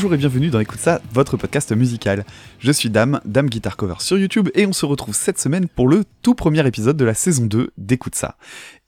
Bonjour 0.00 0.14
et 0.14 0.16
bienvenue 0.16 0.48
dans 0.48 0.60
Écoute 0.60 0.78
ça, 0.78 1.02
votre 1.12 1.36
podcast 1.36 1.72
musical. 1.72 2.24
Je 2.58 2.72
suis 2.72 2.88
Dame, 2.88 3.20
Dame 3.26 3.50
Guitar 3.50 3.76
Cover 3.76 3.96
sur 3.98 4.16
YouTube 4.16 4.48
et 4.54 4.64
on 4.64 4.72
se 4.72 4.86
retrouve 4.86 5.14
cette 5.14 5.38
semaine 5.38 5.68
pour 5.68 5.88
le 5.88 6.04
tout 6.22 6.34
premier 6.34 6.66
épisode 6.66 6.96
de 6.96 7.04
la 7.04 7.12
saison 7.12 7.44
2 7.44 7.72
d'Écoute 7.76 8.14
ça. 8.14 8.36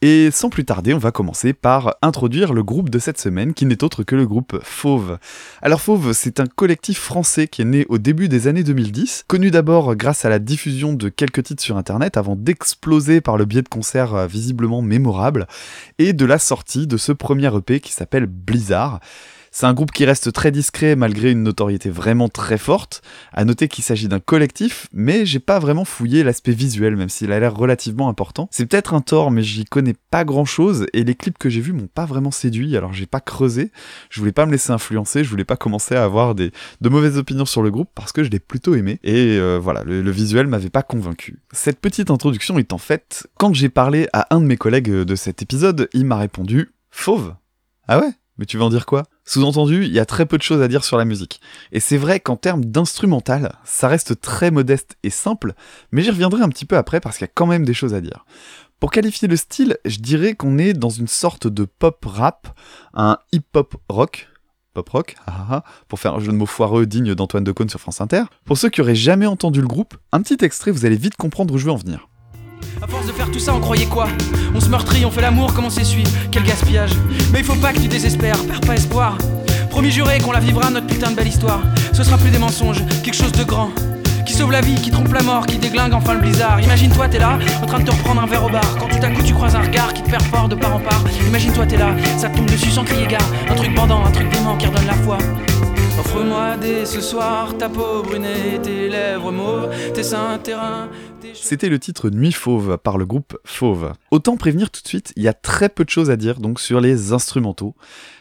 Et 0.01 0.31
sans 0.31 0.49
plus 0.49 0.65
tarder, 0.65 0.95
on 0.95 0.99
va 0.99 1.11
commencer 1.11 1.53
par 1.53 1.97
introduire 2.01 2.55
le 2.55 2.63
groupe 2.63 2.89
de 2.89 2.99
cette 2.99 3.21
semaine 3.21 3.53
qui 3.53 3.67
n'est 3.67 3.85
autre 3.85 4.05
que 4.05 4.17
le 4.17 4.27
groupe 4.27 4.59
Fauve. 4.63 5.19
Alors 5.61 5.83
Fauve, 5.83 6.15
c'est 6.15 6.41
un 6.41 6.47
collectif 6.47 6.99
français 6.99 7.47
qui 7.47 7.61
est 7.61 7.67
né 7.67 7.85
au 7.91 7.99
début 7.99 8.31
des 8.31 8.49
années 8.49 8.65
2010, 8.65 9.25
connu 9.29 9.51
d'abord 9.51 9.95
grâce 9.97 10.25
à 10.25 10.31
la 10.31 10.39
diffusion 10.39 10.95
de 10.95 11.11
quelques 11.11 11.43
titres 11.43 11.63
sur 11.63 11.77
internet 11.77 12.17
avant 12.17 12.37
d'exploser 12.37 13.21
par 13.21 13.37
le 13.37 13.45
biais 13.45 13.61
de 13.61 13.69
concerts 13.69 14.15
euh, 14.15 14.27
visiblement 14.27 14.81
mémorables 14.81 15.47
et 15.99 16.15
de 16.15 16.25
la 16.25 16.39
sortie 16.39 16.87
de 16.87 16.97
ce 16.97 17.13
premier 17.13 17.55
EP 17.55 17.81
qui 17.81 17.93
s'appelle 17.93 18.25
Blizzard. 18.25 18.99
C'est 19.55 19.67
un 19.67 19.75
groupe 19.75 19.93
qui 19.93 20.07
reste 20.07 20.33
très 20.33 20.51
discret 20.51 20.97
malgré 20.97 21.31
une 21.31 21.43
notoriété 21.43 21.91
vraiment 21.91 22.31
très 22.31 22.57
forte. 22.57 23.03
À 23.35 23.45
noter 23.45 23.69
qu'il 23.69 23.85
s'agit 23.85 24.09
d'un 24.09 24.19
collectif, 24.19 24.87
mais 24.95 25.27
j'ai 25.27 25.41
pas 25.41 25.59
vraiment 25.59 25.85
fouillé 25.85 26.25
l'aspect 26.25 26.53
visuel, 26.53 26.97
même 26.97 27.11
s'il 27.11 27.33
a 27.33 27.39
l'air 27.39 27.55
relativement 27.55 28.09
important. 28.09 28.49
C'est 28.51 28.65
peut-être 28.65 28.95
un 28.95 29.03
tort, 29.03 29.31
mais 29.31 29.43
j'y 29.43 29.67
connais 29.67 29.95
pas 30.11 30.25
grand 30.25 30.47
chose, 30.47 30.87
et 30.95 31.05
les 31.05 31.15
clips 31.15 31.37
que 31.37 31.51
j'ai 31.51 31.61
vus 31.61 31.75
m'ont 31.75 31.87
pas 31.87 32.07
vraiment 32.07 32.31
séduit, 32.31 32.79
alors 32.79 32.95
j'ai 32.95 33.05
pas 33.05 33.21
creusé. 33.21 33.71
Je 34.09 34.21
voulais 34.21 34.33
pas 34.33 34.47
me 34.47 34.53
laisser 34.53 34.73
influencer, 34.73 35.23
je 35.23 35.29
voulais 35.29 35.45
pas 35.45 35.57
commencer 35.57 35.95
à 35.95 36.03
avoir 36.03 36.35
de 36.35 36.51
mauvaises 36.83 37.19
opinions 37.19 37.45
sur 37.45 37.63
le 37.63 37.71
groupe, 37.71 37.91
parce 37.95 38.13
que 38.13 38.25
je 38.25 38.31
l'ai 38.31 38.41
plutôt 38.41 38.75
aimé, 38.75 39.01
et 39.05 39.37
euh, 39.39 39.59
voilà, 39.63 39.85
le, 39.85 40.01
le 40.01 40.11
visuel 40.11 40.47
m'avait 40.47 40.71
pas 40.71 40.83
convaincu. 40.83 41.43
Cette 41.53 41.79
petite 41.79 42.11
introduction 42.11 42.57
est 42.57 42.73
en 42.73 42.79
fait, 42.79 43.27
quand 43.37 43.53
j'ai 43.53 43.69
parlé 43.69 44.09
à 44.15 44.35
un 44.35 44.41
de 44.41 44.47
mes 44.47 44.57
collègues 44.57 44.91
de 44.91 45.15
cet 45.15 45.43
épisode, 45.43 45.91
il 45.93 46.07
m'a 46.07 46.17
répondu 46.17 46.73
Fauve 46.91 47.35
Ah 47.87 48.01
ouais? 48.01 48.13
Mais 48.39 48.47
tu 48.47 48.57
veux 48.57 48.63
en 48.63 48.71
dire 48.71 48.87
quoi? 48.87 49.05
Sous-entendu, 49.25 49.85
il 49.85 49.93
y 49.93 50.01
a 50.01 50.07
très 50.07 50.27
peu 50.27 50.39
de 50.39 50.43
choses 50.43 50.63
à 50.63 50.69
dire 50.69 50.85
sur 50.85 50.97
la 50.97 51.05
musique. 51.05 51.41
Et 51.71 51.81
c'est 51.81 51.97
vrai 51.97 52.21
qu'en 52.21 52.37
termes 52.37 52.65
d'instrumental, 52.65 53.57
ça 53.65 53.89
reste 53.89 54.21
très 54.21 54.51
modeste 54.51 54.97
et 55.03 55.11
simple, 55.11 55.55
mais 55.91 56.03
j'y 56.03 56.11
reviendrai 56.11 56.43
un 56.43 56.49
petit 56.49 56.65
peu 56.65 56.77
après 56.77 57.01
parce 57.01 57.19
qu'il 57.19 57.27
y 57.27 57.31
a 57.31 57.33
quand 57.35 57.47
même 57.47 57.65
des 57.65 57.75
choses 57.75 57.95
à 57.95 58.01
dire. 58.01 58.25
Pour 58.81 58.91
qualifier 58.91 59.29
le 59.29 59.37
style, 59.37 59.77
je 59.85 59.99
dirais 59.99 60.35
qu'on 60.35 60.59
est 60.59 60.73
dans 60.73 60.91
une 60.91 61.07
sorte 61.07 61.47
de 61.47 61.65
pop 61.65 62.05
rap, 62.05 62.59
un 62.95 63.19
hip-hop 63.31 63.77
rock, 63.89 64.29
pop 64.75 64.89
rock, 64.89 65.15
ah, 65.27 65.63
pour 65.87 66.01
faire 66.01 66.15
un 66.15 66.21
jeu 66.21 66.33
de 66.33 66.37
mots 66.37 66.47
foireux 66.47 66.87
digne 66.87 67.15
d'Antoine 67.15 67.45
Decaune 67.45 67.69
sur 67.69 67.81
France 67.81 68.01
Inter. 68.01 68.25
Pour 68.45 68.59
ceux 68.59 68.71
qui 68.71 68.81
auraient 68.81 68.97
jamais 68.97 69.27
entendu 69.27 69.61
le 69.61 69.69
groupe, 69.69 69.97
un 70.11 70.21
petit 70.21 70.45
extrait, 70.45 70.73
vous 70.73 70.85
allez 70.85 70.97
vite 70.97 71.17
comprendre 71.17 71.55
où 71.55 71.59
je 71.59 71.67
veux 71.67 71.71
en 71.71 71.77
venir. 71.77 72.09
À 72.83 72.87
force 72.87 73.07
de 73.07 73.13
faire 73.13 73.31
tout 73.31 73.39
ça, 73.39 73.55
on 73.55 73.61
croyait 73.61 73.87
quoi 73.87 74.07
On 74.55 74.61
se 74.61 74.69
meurtrit, 74.69 75.05
on 75.05 75.11
fait 75.11 75.21
l'amour, 75.21 75.53
comment 75.55 75.71
s'essuie 75.71 76.05
Quel 76.31 76.43
gaspillage 76.43 76.93
Mais 77.33 77.41
il 77.41 77.45
faut 77.45 77.55
pas 77.55 77.73
que 77.73 77.81
tu 77.81 77.89
désespères, 77.89 78.39
perds 78.45 78.61
pas 78.61 78.75
espoir. 78.75 79.17
Promis 79.71 79.91
juré 79.91 80.19
qu'on 80.19 80.33
la 80.33 80.41
vivra, 80.41 80.71
notre 80.71 80.87
putain 80.87 81.11
de 81.11 81.17
belle 81.17 81.29
histoire. 81.29 81.63
Ce 81.93 82.03
sera 82.03 82.19
plus 82.19 82.31
des 82.31 82.39
mensonges, 82.39 82.83
quelque 83.03 83.17
chose 83.17 83.33
de 83.33 83.45
grand. 83.45 83.71
Qui 84.27 84.35
sauve 84.35 84.53
la 84.53 84.61
vie, 84.61 84.75
qui 84.75 84.91
trompe 84.91 85.13
la 85.13 85.23
mort, 85.23 85.47
qui 85.47 85.59
déglingue 85.59 85.95
enfin 85.95 86.15
le 86.15 86.21
blizzard. 86.21 86.61
Imagine-toi, 86.61 87.09
t'es 87.09 87.19
là, 87.19 87.39
en 87.63 87.67
train 87.67 87.81
de 87.81 87.85
te 87.85 87.91
reprendre 87.91 88.23
un 88.23 88.27
verre 88.27 88.45
au 88.45 88.51
bar. 88.51 88.77
Quand 88.79 88.89
tout 88.89 89.05
à 89.05 89.09
coup 89.09 89.23
tu 89.23 89.33
croises 89.35 89.57
un 89.57 89.63
regard 89.63 89.93
qui 89.93 90.03
te 90.03 90.11
perd 90.11 90.23
fort 90.23 90.49
de 90.49 90.55
part 90.55 90.77
en 90.77 90.81
part. 90.81 91.03
Imagine-toi, 91.27 91.67
t'es 91.67 91.77
là, 91.77 91.95
ça 92.19 92.29
te 92.29 92.37
tombe 92.37 92.51
dessus 92.51 92.71
sans 92.71 92.85
crier 92.85 93.07
gare. 93.07 93.27
Un 93.51 93.55
truc 93.55 93.75
bandant, 93.75 94.05
un 94.05 94.11
truc 94.11 94.29
dément 94.29 94.57
qui 94.57 94.67
redonne 94.67 94.87
la 94.87 94.95
foi. 94.95 95.19
Offre-moi 95.99 96.57
dès 96.61 96.85
ce 96.87 97.01
soir 97.01 97.57
ta 97.59 97.69
peau 97.69 98.03
brunée, 98.03 98.59
tes 98.63 98.89
lèvres 98.89 99.31
mauves, 99.31 99.69
tes 99.95 100.03
seins 100.03 100.39
terrains. 100.43 100.89
C'était 101.35 101.69
le 101.69 101.79
titre 101.79 102.11
Nuit 102.11 102.33
Fauve 102.33 102.79
par 102.79 102.99
le 102.99 103.07
groupe 103.07 103.39
Fauve. 103.45 103.93
Autant 104.11 104.37
prévenir 104.37 104.71
tout 104.71 104.83
de 104.83 104.89
suite, 104.89 105.13
il 105.17 105.23
y 105.23 105.29
a 105.29 105.33
très 105.33 105.69
peu 105.69 105.85
de 105.85 105.91
choses 105.91 106.11
à 106.11 106.17
dire 106.17 106.41
donc 106.41 106.61
sur 106.61 106.81
les 106.81 107.13
instrumentaux. 107.13 107.75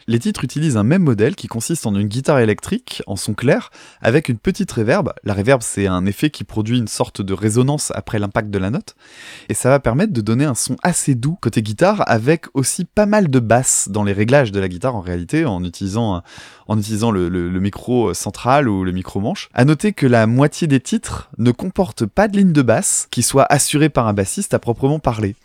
Les 0.08 0.20
titres 0.20 0.44
utilisent 0.44 0.78
un 0.78 0.84
même 0.84 1.04
modèle 1.04 1.36
qui 1.36 1.48
consiste 1.48 1.86
en 1.86 1.96
une 1.96 2.08
guitare 2.08 2.40
électrique 2.40 3.02
en 3.08 3.16
son 3.16 3.34
clair 3.34 3.70
avec 4.02 4.30
une 4.30 4.38
petite 4.38 4.72
réverb. 4.72 5.14
La 5.24 5.34
réverb 5.34 5.62
c'est 5.62 5.88
un 5.88 6.06
effet 6.06 6.30
qui 6.30 6.44
produit 6.44 6.78
une 6.78 6.88
sorte 6.88 7.22
de 7.22 7.34
résonance 7.34 7.92
après 7.96 8.20
l'impact 8.20 8.50
de 8.50 8.58
la 8.58 8.70
note 8.72 8.96
et 9.50 9.54
ça 9.54 9.70
va 9.70 9.80
permettre 9.80 10.14
de 10.14 10.22
donner 10.22 10.46
un 10.46 10.56
son 10.56 10.76
assez 10.84 11.16
doux 11.16 11.38
côté 11.42 11.62
guitare 11.62 12.04
avec 12.08 12.46
aussi 12.54 12.86
pas 12.86 13.06
mal 13.06 13.30
de 13.30 13.40
basse 13.40 13.88
dans 13.90 14.04
les 14.04 14.14
réglages 14.14 14.52
de 14.52 14.60
la 14.60 14.68
guitare 14.68 14.96
en 14.96 15.02
réalité 15.02 15.46
en 15.46 15.64
utilisant 15.64 16.22
le 16.68 17.60
micro 17.60 18.14
central 18.14 18.68
ou 18.68 18.84
le 18.84 18.92
micro 18.92 19.20
manche. 19.20 19.50
À 19.54 19.66
noter 19.66 19.94
que 19.94 20.08
la 20.08 20.28
moitié 20.28 20.68
des 20.68 20.80
titres 20.80 21.30
ne 21.38 21.52
comportent 21.52 22.06
pas 22.06 22.28
de 22.28 22.38
ligne 22.38 22.54
de 22.54 22.62
basse 22.62 22.91
qui 23.12 23.24
soit 23.24 23.46
assurée 23.52 23.90
par 23.90 24.08
un 24.08 24.14
bassiste 24.14 24.54
à 24.54 24.60
proprement 24.60 25.00
parler. 25.00 25.36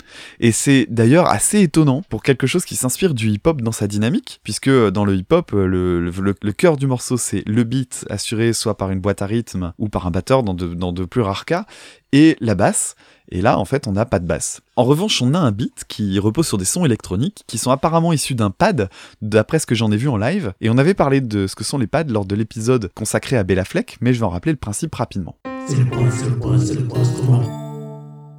Et 0.41 0.53
c'est 0.53 0.87
d'ailleurs 0.89 1.27
assez 1.27 1.61
étonnant 1.61 2.03
pour 2.09 2.23
quelque 2.23 2.47
chose 2.47 2.65
qui 2.65 2.77
s'inspire 2.77 3.15
du 3.15 3.31
hip-hop 3.31 3.63
dans 3.63 3.73
sa 3.73 3.87
dynamique 3.87 4.41
puisque 4.45 4.71
dans 4.71 5.05
le 5.05 5.15
hip-hop, 5.15 5.53
le, 5.53 6.01
le, 6.01 6.53
cœur 6.53 6.77
du 6.77 6.87
morceau, 6.87 7.17
c'est 7.17 7.43
le 7.47 7.65
beat 7.65 8.05
assuré 8.11 8.53
soit 8.53 8.77
par 8.77 8.91
une 8.91 9.01
boîte 9.01 9.23
à 9.23 9.27
rythme 9.27 9.73
ou 9.79 9.89
par 9.89 10.07
un 10.07 10.11
batteur 10.11 10.43
dans 10.43 10.55
de 10.55 11.05
plus 11.05 11.21
rares 11.21 11.45
cas, 11.45 11.67
et 12.13 12.37
la 12.41 12.55
basse. 12.55 12.97
Et 13.31 13.43
là, 13.43 13.59
en 13.59 13.65
fait, 13.65 13.87
on 13.87 13.93
n'a 13.93 14.07
pas 14.07 14.19
de 14.19 14.27
basse. 14.27 14.61
En 14.77 14.85
revanche, 14.85 15.21
on 15.23 15.35
a 15.35 15.39
un 15.39 15.51
beat 15.51 15.85
qui 15.89 16.19
repose 16.19 16.47
sur 16.47 16.59
des 16.59 16.65
sons 16.65 16.85
électroniques 16.85 17.45
qui 17.47 17.59
sont 17.59 17.71
apparemment 17.71 18.13
issus 18.13 18.35
d'un 18.35 18.51
pad, 18.51 18.89
d'après 19.23 19.59
ce 19.59 19.67
que 19.67 19.75
j'en 19.75 19.91
ai 19.91 19.97
vu 19.97 20.09
en 20.09 20.17
live. 20.17 20.53
Et 20.61 20.71
on 20.71 20.79
avait 20.79 20.95
parlé 20.95 21.21
de 21.21 21.47
ce 21.47 21.55
que 21.55 21.65
sont 21.65 21.79
les 21.79 21.87
pads 21.87 22.05
lors 22.05 22.25
de 22.25 22.35
l'épisode 22.35 22.91
consacré 22.95 23.37
à 23.37 23.45
Bella 23.45 23.65
Fleck, 23.65 23.97
mais 24.01 24.13
je 24.13 24.21
vais 24.21 24.27
en 24.27 24.31
rappeler 24.31 24.53
le 24.53 24.59
principe 24.59 24.95
rapidement. 24.95 25.37
C'est 25.67 25.77
le 25.77 25.87
c'est 26.11 26.27
le 26.27 26.59
c'est 26.59 26.75
le 26.75 27.66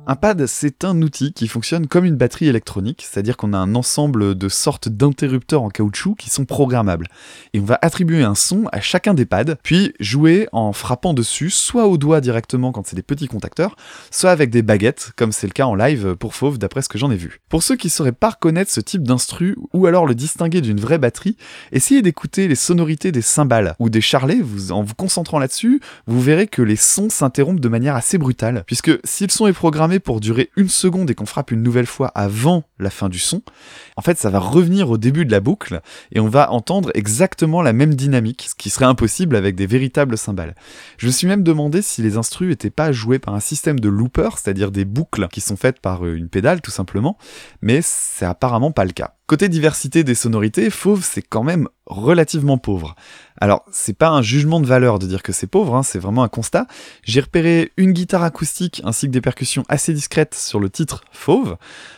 un 0.09 0.16
pad, 0.16 0.45
c'est 0.45 0.85
un 0.85 1.01
outil 1.01 1.34
qui 1.34 1.50
fonctionne 1.50 1.85
comme 1.85 2.06
une 2.06 2.16
batterie 2.16 2.47
électronique, 2.47 3.06
c'est-à-dire 3.06 3.35
qu'on 3.35 3.51
a 3.51 3.57
un 3.57 3.75
ensemble 3.75 4.35
de 4.35 4.47
sortes 4.47 4.88
d'interrupteurs 4.88 5.63
en 5.63 5.69
caoutchouc 5.69 6.16
qui 6.16 6.29
sont 6.29 6.45
programmables. 6.45 7.09
Et 7.53 7.59
on 7.59 7.66
va 7.66 7.78
attribuer 7.81 8.23
un 8.23 8.34
son 8.34 8.69
à 8.72 8.79
chacun 8.79 9.13
des 9.13 9.25
pads, 9.25 9.57
puis 9.63 9.94
jouer 10.00 10.47
en 10.53 10.72
frappant 10.72 11.13
dessus, 11.13 11.50
soit 11.50 11.88
au 11.88 11.97
doigt 11.97 12.22
directement 12.22 12.72
quand 12.72 12.88
c'est 12.88 12.95
des 12.95 13.01
petits 13.01 13.28
contacteurs, 13.28 13.75
soit 14.09 14.31
avec 14.31 14.50
des 14.50 14.62
baguettes, 14.62 15.12
comme 15.18 15.34
c'est 15.34 15.45
le 15.45 15.51
cas 15.51 15.66
en 15.66 15.75
live 15.75 16.16
pour 16.16 16.35
Fauve 16.35 16.57
d'après 16.57 16.84
ce 16.84 16.88
que 16.88 16.97
j'en 16.97 17.12
ai 17.12 17.18
vu. 17.18 17.41
Pour 17.50 17.62
ceux 17.62 17.75
qui 17.75 17.89
sauraient 17.89 18.13
pas 18.13 18.29
reconnaître 18.29 18.72
ce 18.72 18.79
type 18.79 19.03
d'instru, 19.03 19.57
ou 19.74 19.88
alors 19.88 20.06
le 20.06 20.16
distinguer 20.16 20.62
d'une 20.62 20.79
vraie 20.79 21.00
batterie, 21.00 21.35
essayez 21.74 22.01
d'écouter 22.01 22.47
les 22.47 22.56
sonorités 22.56 23.12
des 23.12 23.22
cymbales 23.22 23.75
ou 23.78 23.89
des 23.89 24.00
charlets, 24.00 24.39
vous, 24.41 24.72
en 24.72 24.84
vous 24.84 24.95
concentrant 24.95 25.38
là-dessus, 25.38 25.81
vous 26.06 26.22
verrez 26.22 26.47
que 26.47 26.62
les 26.62 26.78
sons 26.78 27.09
s'interrompent 27.09 27.59
de 27.59 27.68
manière 27.68 27.97
assez 27.97 28.18
brutale, 28.18 28.63
puisque 28.66 28.97
si 29.03 29.25
le 29.25 29.31
son 29.31 29.47
est 29.47 29.53
programmé 29.53 29.96
pour 29.99 30.19
durer 30.19 30.49
une 30.55 30.69
seconde 30.69 31.09
et 31.09 31.15
qu'on 31.15 31.25
frappe 31.25 31.51
une 31.51 31.63
nouvelle 31.63 31.85
fois 31.85 32.07
avant 32.15 32.63
la 32.79 32.89
fin 32.89 33.09
du 33.09 33.19
son, 33.19 33.41
en 33.95 34.01
fait 34.01 34.17
ça 34.17 34.29
va 34.29 34.39
revenir 34.39 34.89
au 34.89 34.97
début 34.97 35.25
de 35.25 35.31
la 35.31 35.39
boucle 35.39 35.81
et 36.11 36.19
on 36.19 36.27
va 36.27 36.51
entendre 36.51 36.91
exactement 36.93 37.61
la 37.61 37.73
même 37.73 37.95
dynamique, 37.95 38.47
ce 38.49 38.55
qui 38.55 38.69
serait 38.69 38.85
impossible 38.85 39.35
avec 39.35 39.55
des 39.55 39.67
véritables 39.67 40.17
cymbales. 40.17 40.55
Je 40.97 41.07
me 41.07 41.11
suis 41.11 41.27
même 41.27 41.43
demandé 41.43 41.81
si 41.81 42.01
les 42.01 42.17
instrus 42.17 42.49
n'étaient 42.49 42.69
pas 42.69 42.91
joués 42.91 43.19
par 43.19 43.33
un 43.33 43.39
système 43.39 43.79
de 43.79 43.89
looper, 43.89 44.29
c'est-à-dire 44.37 44.71
des 44.71 44.85
boucles 44.85 45.27
qui 45.29 45.41
sont 45.41 45.57
faites 45.57 45.79
par 45.79 46.05
euh, 46.05 46.15
une 46.15 46.29
pédale 46.29 46.61
tout 46.61 46.71
simplement, 46.71 47.17
mais 47.61 47.81
c'est 47.83 48.25
apparemment 48.25 48.71
pas 48.71 48.85
le 48.85 48.91
cas. 48.91 49.16
Côté 49.27 49.49
diversité 49.49 50.05
des 50.05 50.15
sonorités, 50.15 50.69
Fauve 50.69 51.03
c'est 51.03 51.21
quand 51.21 51.43
même 51.43 51.67
relativement 51.85 52.57
pauvre. 52.57 52.95
Alors, 53.41 53.65
c'est 53.73 53.97
pas 53.97 54.07
un 54.07 54.21
jugement 54.21 54.61
de 54.61 54.65
valeur 54.65 54.99
de 54.99 55.05
dire 55.05 55.21
que 55.21 55.33
c'est 55.33 55.47
pauvre, 55.47 55.75
hein, 55.75 55.83
c'est 55.83 55.99
vraiment 55.99 56.23
un 56.23 56.29
constat. 56.29 56.65
J'ai 57.03 57.19
repéré 57.19 57.73
une 57.75 57.91
guitare 57.91 58.23
acoustique 58.23 58.81
ainsi 58.85 59.07
que 59.07 59.11
des 59.11 59.19
percussions 59.19 59.65
assez 59.67 59.93
discrètes 59.93 60.33
sur 60.33 60.61
le 60.61 60.69
titre 60.69 61.03
Fauve, 61.11 61.57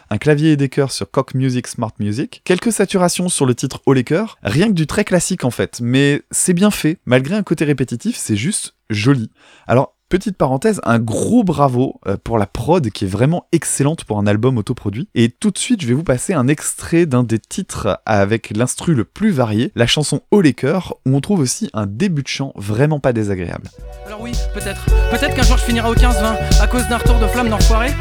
un 0.09 0.17
clavier 0.17 0.53
et 0.53 0.57
des 0.57 0.69
chœurs 0.69 0.91
sur 0.91 1.11
Cock 1.11 1.35
Music 1.35 1.67
Smart 1.67 1.93
Music, 1.99 2.41
quelques 2.45 2.71
saturations 2.71 3.29
sur 3.29 3.45
le 3.45 3.53
titre 3.53 3.83
Haut 3.85 3.93
les 3.93 4.03
chœurs, 4.03 4.39
rien 4.41 4.65
que 4.65 4.73
du 4.73 4.87
très 4.87 5.05
classique 5.05 5.45
en 5.45 5.51
fait, 5.51 5.81
mais 5.83 6.23
c'est 6.31 6.53
bien 6.53 6.71
fait, 6.71 6.97
malgré 7.05 7.35
un 7.35 7.43
côté 7.43 7.63
répétitif, 7.63 8.17
c'est 8.17 8.37
juste 8.37 8.73
joli. 8.89 9.29
Alors, 9.67 9.98
Petite 10.09 10.37
parenthèse, 10.37 10.81
un 10.85 10.97
gros 10.97 11.43
bravo 11.43 11.99
euh, 12.07 12.17
pour 12.23 12.39
la 12.39 12.47
prod 12.47 12.89
qui 12.89 13.05
est 13.05 13.07
vraiment 13.07 13.45
excellente 13.51 14.05
pour 14.05 14.17
un 14.17 14.25
album 14.25 14.57
autoproduit. 14.57 15.07
Et 15.13 15.29
tout 15.29 15.51
de 15.51 15.59
suite, 15.59 15.83
je 15.83 15.87
vais 15.87 15.93
vous 15.93 16.03
passer 16.03 16.33
un 16.33 16.47
extrait 16.47 17.05
d'un 17.05 17.21
des 17.21 17.37
titres 17.37 18.01
avec 18.07 18.49
l'instru 18.49 18.95
le 18.95 19.03
plus 19.03 19.29
varié, 19.29 19.71
la 19.75 19.85
chanson 19.85 20.21
Haut 20.31 20.41
les 20.41 20.55
cœurs, 20.55 20.95
où 21.05 21.15
on 21.15 21.21
trouve 21.21 21.41
aussi 21.41 21.69
un 21.75 21.85
début 21.85 22.23
de 22.23 22.27
chant 22.27 22.53
vraiment 22.55 22.99
pas 22.99 23.13
désagréable. 23.13 23.69
Alors 24.07 24.19
oui, 24.21 24.31
peut-être. 24.55 24.83
Peut-être 25.11 25.35
qu'un 25.35 25.43
jour 25.43 25.57
je 25.59 25.65
finirai 25.65 25.87
au 25.87 25.93
15-20 25.93 26.59
à 26.59 26.65
cause 26.65 26.87
d'un 26.87 26.97
retour 26.97 27.19
de 27.19 27.27
flamme 27.27 27.49
d'enfoiré. 27.49 27.91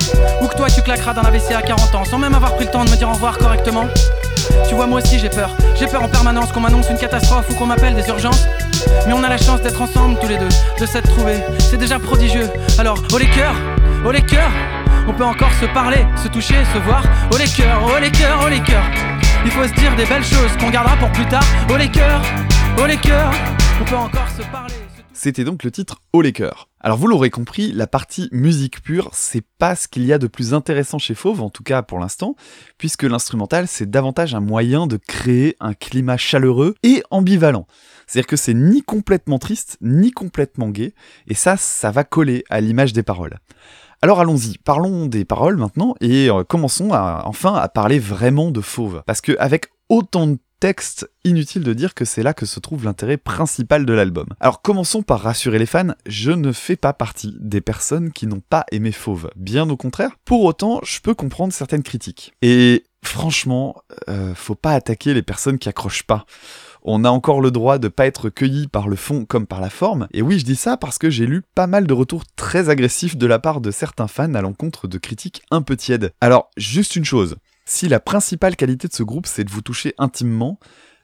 Ou 0.41 0.47
que 0.47 0.57
toi 0.57 0.71
tu 0.71 0.81
claqueras 0.81 1.13
dans 1.13 1.21
la 1.21 1.29
à 1.29 1.63
40 1.63 1.95
ans 1.95 2.05
sans 2.07 2.19
même 2.19 2.35
avoir 2.35 2.55
pris 2.55 2.65
le 2.65 2.71
temps 2.71 2.87
de 2.87 2.91
me 2.91 2.97
dire 2.97 3.11
au 3.11 3.13
revoir 3.13 3.37
correctement. 3.37 3.85
Tu 4.67 4.75
vois, 4.75 4.87
moi 4.87 5.03
aussi 5.03 5.19
j'ai 5.19 5.29
peur. 5.29 5.55
J'ai 5.79 5.87
peur 5.87 6.03
en 6.03 6.09
permanence 6.09 6.53
qu'on 6.53 6.61
m'annonce 6.61 6.89
une 6.89 6.97
catastrophe 6.97 7.51
ou 7.51 7.55
qu'on 7.55 7.67
m'appelle 7.67 7.95
des 7.95 8.09
urgences. 8.09 8.47
Mais 9.07 9.13
on 9.13 9.23
a 9.23 9.29
la 9.29 9.39
chance 9.39 9.61
d'être 9.63 9.81
ensemble 9.81 10.19
tous 10.21 10.29
les 10.29 10.39
deux, 10.39 10.49
de 10.81 10.87
s'être 10.87 11.09
trouvés. 11.09 11.41
C'est 11.59 11.77
déjà 11.77 11.99
prodigieux. 11.99 12.49
Alors, 12.79 12.99
oh 13.13 13.19
les 13.19 13.29
cœurs, 13.29 13.57
oh 14.05 14.11
les 14.11 14.23
cœurs, 14.23 14.51
on 15.07 15.13
peut 15.13 15.25
encore 15.25 15.53
se 15.61 15.67
parler, 15.67 16.05
se 16.23 16.29
toucher, 16.29 16.65
se 16.73 16.79
voir. 16.79 17.03
Oh 17.33 17.37
les 17.39 17.49
cœurs, 17.49 17.81
oh 17.85 17.99
les 18.01 18.11
cœurs, 18.11 18.41
oh 18.45 18.49
les 18.49 18.61
cœurs. 18.61 18.85
Il 19.45 19.51
faut 19.51 19.65
se 19.65 19.73
dire 19.75 19.95
des 19.97 20.05
belles 20.05 20.25
choses 20.25 20.57
qu'on 20.61 20.71
gardera 20.71 20.97
pour 20.97 21.11
plus 21.13 21.27
tard. 21.27 21.45
Oh 21.71 21.77
les 21.77 21.89
cœurs, 21.89 22.23
oh 22.79 22.87
les 22.87 22.97
cœurs, 22.97 23.33
on 23.81 23.85
peut 23.85 23.97
encore 23.97 24.29
se 24.37 24.43
parler. 24.51 24.88
C'était 25.21 25.43
donc 25.43 25.65
le 25.65 25.73
titre 25.73 26.01
Haut 26.13 26.23
les 26.23 26.33
cœurs. 26.33 26.69
Alors 26.79 26.97
vous 26.97 27.09
l'aurez 27.09 27.29
compris, 27.29 27.73
la 27.73 27.89
partie 27.89 28.29
musique 28.31 28.81
pure, 28.85 29.11
c'est 29.13 29.45
pas 29.59 29.75
ce 29.75 29.89
qu'il 29.89 30.05
y 30.05 30.13
a 30.13 30.19
de 30.19 30.29
plus 30.29 30.55
intéressant 30.55 31.01
chez 31.01 31.17
Fauve, 31.17 31.43
en 31.43 31.51
tout 31.51 31.65
cas 31.65 31.83
pour 31.83 31.99
l'instant, 31.99 32.37
puisque 32.79 33.03
l'instrumental 33.03 33.67
c'est 33.67 33.91
davantage 33.91 34.37
un 34.37 34.41
moyen 34.41 34.87
de 34.87 34.97
créer 34.97 35.57
un 35.59 35.75
climat 35.75 36.19
chaleureux 36.19 36.77
et 36.85 37.03
ambivalent. 37.11 37.67
C'est-à-dire 38.07 38.29
que 38.29 38.37
c'est 38.37 38.55
ni 38.55 38.83
complètement 38.83 39.41
triste, 39.41 39.77
ni 39.81 40.13
complètement 40.13 40.69
gai, 40.69 40.95
et 41.27 41.35
ça, 41.35 41.57
ça 41.57 41.91
va 41.91 42.05
coller 42.05 42.45
à 42.49 42.61
l'image 42.61 42.93
des 42.93 43.03
paroles. 43.03 43.41
Alors 44.03 44.21
allons-y, 44.21 44.59
parlons 44.59 45.07
des 45.07 45.25
paroles 45.25 45.57
maintenant, 45.57 45.97
et 46.01 46.31
euh, 46.31 46.45
commençons 46.45 46.93
enfin 46.93 47.55
à 47.55 47.69
parler 47.69 47.99
vraiment 47.99 48.53
de 48.53 48.61
Fauve. 48.61 49.03
Parce 49.05 49.21
que 49.21 49.37
avec 49.41 49.67
autant 49.89 50.29
de 50.29 50.39
texte, 50.61 51.11
inutile 51.25 51.63
de 51.63 51.73
dire 51.73 51.95
que 51.95 52.05
c'est 52.05 52.23
là 52.23 52.35
que 52.35 52.47
se 52.47 52.61
trouve 52.61 52.85
l'intérêt 52.85 53.17
principal 53.17 53.87
de 53.87 53.93
l'album. 53.93 54.27
Alors 54.41 54.63
commençons 54.63 55.03
par 55.03 55.21
rassurer 55.21 55.59
les 55.59 55.67
fans, 55.67 55.95
je 56.07 56.31
ne 56.31 56.53
fais 56.53 56.77
pas 56.77 56.93
partie 56.93 57.35
des 57.41 57.61
personnes 57.61 58.13
qui 58.13 58.27
n'ont 58.27 58.43
pas 58.49 58.65
aimé 58.73 58.93
Fauve, 58.93 59.31
bien 59.37 59.69
au 59.71 59.77
contraire. 59.77 60.17
Pour 60.25 60.45
autant, 60.45 60.81
je 60.85 61.01
peux 61.01 61.15
comprendre 61.15 61.53
certaines 61.53 61.83
critiques. 61.83 62.33
Et 62.43 62.85
franchement, 63.03 63.83
euh, 64.09 64.35
faut 64.35 64.55
pas 64.55 64.73
attaquer 64.73 65.15
les 65.15 65.23
personnes 65.23 65.59
qui 65.59 65.69
accrochent 65.69 66.03
pas. 66.03 66.27
On 66.83 67.05
a 67.05 67.11
encore 67.11 67.41
le 67.41 67.51
droit 67.51 67.79
de 67.79 67.89
pas 67.89 68.07
être 68.07 68.31
cueilli 68.31 68.69
par 68.69 68.89
le 68.89 68.97
fond 68.97 69.25
comme 69.25 69.47
par 69.47 69.61
la 69.61 69.71
forme. 69.71 70.09
Et 70.13 70.23
oui, 70.23 70.39
je 70.39 70.45
dis 70.45 70.57
ça 70.57 70.77
parce 70.77 70.99
que 70.99 71.11
j'ai 71.11 71.27
lu 71.27 71.43
pas 71.55 71.67
mal 71.67 71.87
de 71.87 71.93
retours 71.93 72.25
très 72.37 72.69
agressifs 72.69 73.17
de 73.17 73.27
la 73.27 73.39
part 73.39 73.61
de 73.61 73.71
certains 73.71 74.09
fans 74.09 74.35
à 74.35 74.43
l'encontre 74.43 74.87
de 74.87 74.99
critiques 74.99 75.43
un 75.51 75.63
peu 75.63 75.77
tièdes. 75.77 76.13
Alors, 76.21 76.51
juste 76.57 76.97
une 76.97 77.05
chose. 77.05 77.37
Si 77.71 77.87
la 77.87 78.01
principale 78.01 78.57
qualité 78.57 78.89
de 78.89 78.95
ce 78.95 79.03
groupe 79.03 79.27
c'est 79.27 79.45
de 79.45 79.51
vous 79.51 79.61
toucher 79.61 79.93
intimement, 79.99 80.59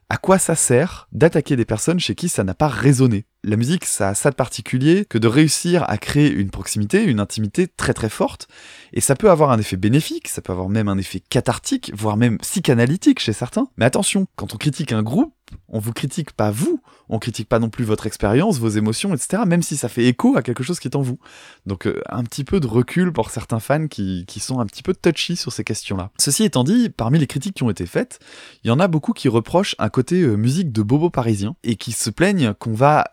à 0.09 0.17
quoi 0.17 0.39
ça 0.39 0.55
sert 0.55 1.07
d'attaquer 1.11 1.55
des 1.55 1.63
personnes 1.63 1.99
chez 1.99 2.15
qui 2.15 2.27
ça 2.27 2.43
n'a 2.43 2.55
pas 2.55 2.67
résonné? 2.67 3.27
La 3.47 3.57
musique, 3.57 3.85
ça 3.85 4.09
a 4.09 4.15
ça 4.15 4.31
de 4.31 4.35
particulier 4.35 5.05
que 5.05 5.19
de 5.19 5.27
réussir 5.27 5.87
à 5.87 5.99
créer 5.99 6.31
une 6.31 6.49
proximité, 6.49 7.03
une 7.03 7.19
intimité 7.19 7.67
très 7.67 7.93
très 7.93 8.09
forte, 8.09 8.47
et 8.91 9.01
ça 9.01 9.15
peut 9.15 9.29
avoir 9.29 9.51
un 9.51 9.59
effet 9.59 9.77
bénéfique, 9.77 10.29
ça 10.29 10.41
peut 10.41 10.51
avoir 10.51 10.67
même 10.67 10.87
un 10.87 10.97
effet 10.97 11.19
cathartique, 11.19 11.91
voire 11.93 12.17
même 12.17 12.39
psychanalytique 12.39 13.19
chez 13.19 13.33
certains. 13.33 13.67
Mais 13.77 13.85
attention, 13.85 14.25
quand 14.35 14.55
on 14.55 14.57
critique 14.57 14.93
un 14.93 15.03
groupe, 15.03 15.31
on 15.69 15.79
vous 15.79 15.93
critique 15.93 16.31
pas 16.31 16.51
vous, 16.51 16.81
on 17.09 17.19
critique 17.19 17.47
pas 17.47 17.59
non 17.59 17.69
plus 17.69 17.85
votre 17.85 18.07
expérience, 18.07 18.57
vos 18.57 18.69
émotions, 18.69 19.13
etc. 19.13 19.43
Même 19.45 19.61
si 19.61 19.77
ça 19.77 19.89
fait 19.89 20.05
écho 20.05 20.35
à 20.37 20.41
quelque 20.41 20.63
chose 20.63 20.79
qui 20.79 20.87
est 20.87 20.95
en 20.95 21.01
vous. 21.01 21.19
Donc 21.65 21.85
euh, 21.85 22.01
un 22.09 22.23
petit 22.23 22.43
peu 22.43 22.59
de 22.59 22.67
recul 22.67 23.11
pour 23.13 23.29
certains 23.29 23.59
fans 23.59 23.87
qui, 23.87 24.25
qui 24.27 24.39
sont 24.39 24.59
un 24.59 24.65
petit 24.65 24.83
peu 24.83 24.93
touchy 24.93 25.35
sur 25.35 25.51
ces 25.51 25.63
questions-là. 25.63 26.11
Ceci 26.17 26.43
étant 26.43 26.63
dit, 26.63 26.89
parmi 26.89 27.19
les 27.19 27.27
critiques 27.27 27.55
qui 27.55 27.63
ont 27.63 27.69
été 27.69 27.85
faites, 27.85 28.19
il 28.63 28.67
y 28.67 28.71
en 28.71 28.79
a 28.79 28.87
beaucoup 28.87 29.13
qui 29.13 29.29
reprochent 29.29 29.75
un 29.77 29.89
côté 29.89 30.21
euh, 30.21 30.35
musique 30.35 30.71
de 30.71 30.81
bobo 30.81 31.09
parisien 31.09 31.55
et 31.63 31.75
qui 31.75 31.91
se 31.91 32.09
plaignent 32.09 32.53
qu'on 32.53 32.73
va 32.73 33.05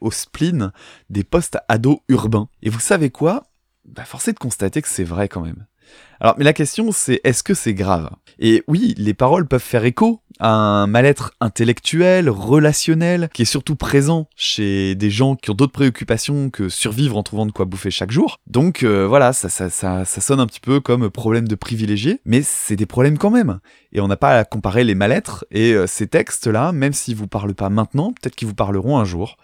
au 0.00 0.10
spleen 0.10 0.72
des 1.10 1.24
post-ados 1.24 1.98
urbains. 2.08 2.48
Et 2.62 2.70
vous 2.70 2.80
savez 2.80 3.10
quoi? 3.10 3.44
Bah, 3.84 4.04
Forcé 4.04 4.32
de 4.32 4.38
constater 4.38 4.82
que 4.82 4.88
c'est 4.88 5.04
vrai 5.04 5.28
quand 5.28 5.42
même. 5.42 5.66
Alors, 6.20 6.34
mais 6.38 6.44
la 6.44 6.52
question 6.52 6.92
c'est 6.92 7.20
est-ce 7.24 7.42
que 7.42 7.54
c'est 7.54 7.74
grave? 7.74 8.10
Et 8.38 8.62
oui, 8.68 8.94
les 8.98 9.14
paroles 9.14 9.46
peuvent 9.46 9.62
faire 9.62 9.84
écho 9.84 10.20
à 10.38 10.50
un 10.50 10.86
mal-être 10.86 11.32
intellectuel, 11.40 12.28
relationnel, 12.28 13.30
qui 13.32 13.42
est 13.42 13.46
surtout 13.46 13.76
présent 13.76 14.28
chez 14.36 14.94
des 14.94 15.10
gens 15.10 15.36
qui 15.36 15.50
ont 15.50 15.54
d'autres 15.54 15.72
préoccupations 15.72 16.50
que 16.50 16.68
survivre 16.68 17.16
en 17.16 17.22
trouvant 17.22 17.46
de 17.46 17.52
quoi 17.52 17.64
bouffer 17.64 17.90
chaque 17.90 18.10
jour. 18.10 18.38
Donc 18.46 18.82
euh, 18.82 19.06
voilà, 19.06 19.32
ça, 19.32 19.48
ça, 19.48 19.70
ça, 19.70 20.04
sonne 20.04 20.40
un 20.40 20.46
petit 20.46 20.60
peu 20.60 20.80
comme 20.80 21.08
problème 21.08 21.48
de 21.48 21.54
privilégié, 21.54 22.20
mais 22.26 22.42
c'est 22.42 22.76
des 22.76 22.86
problèmes 22.86 23.16
quand 23.16 23.30
même. 23.30 23.60
Et 23.92 24.00
on 24.00 24.08
n'a 24.08 24.16
pas 24.16 24.38
à 24.38 24.44
comparer 24.44 24.84
les 24.84 24.94
mal-être 24.94 25.46
et 25.50 25.72
euh, 25.72 25.86
ces 25.86 26.06
textes-là, 26.06 26.72
même 26.72 26.92
s'ils 26.92 27.16
vous 27.16 27.28
parlent 27.28 27.54
pas 27.54 27.70
maintenant, 27.70 28.12
peut-être 28.12 28.36
qu'ils 28.36 28.48
vous 28.48 28.54
parleront 28.54 28.98
un 28.98 29.04
jour. 29.04 29.38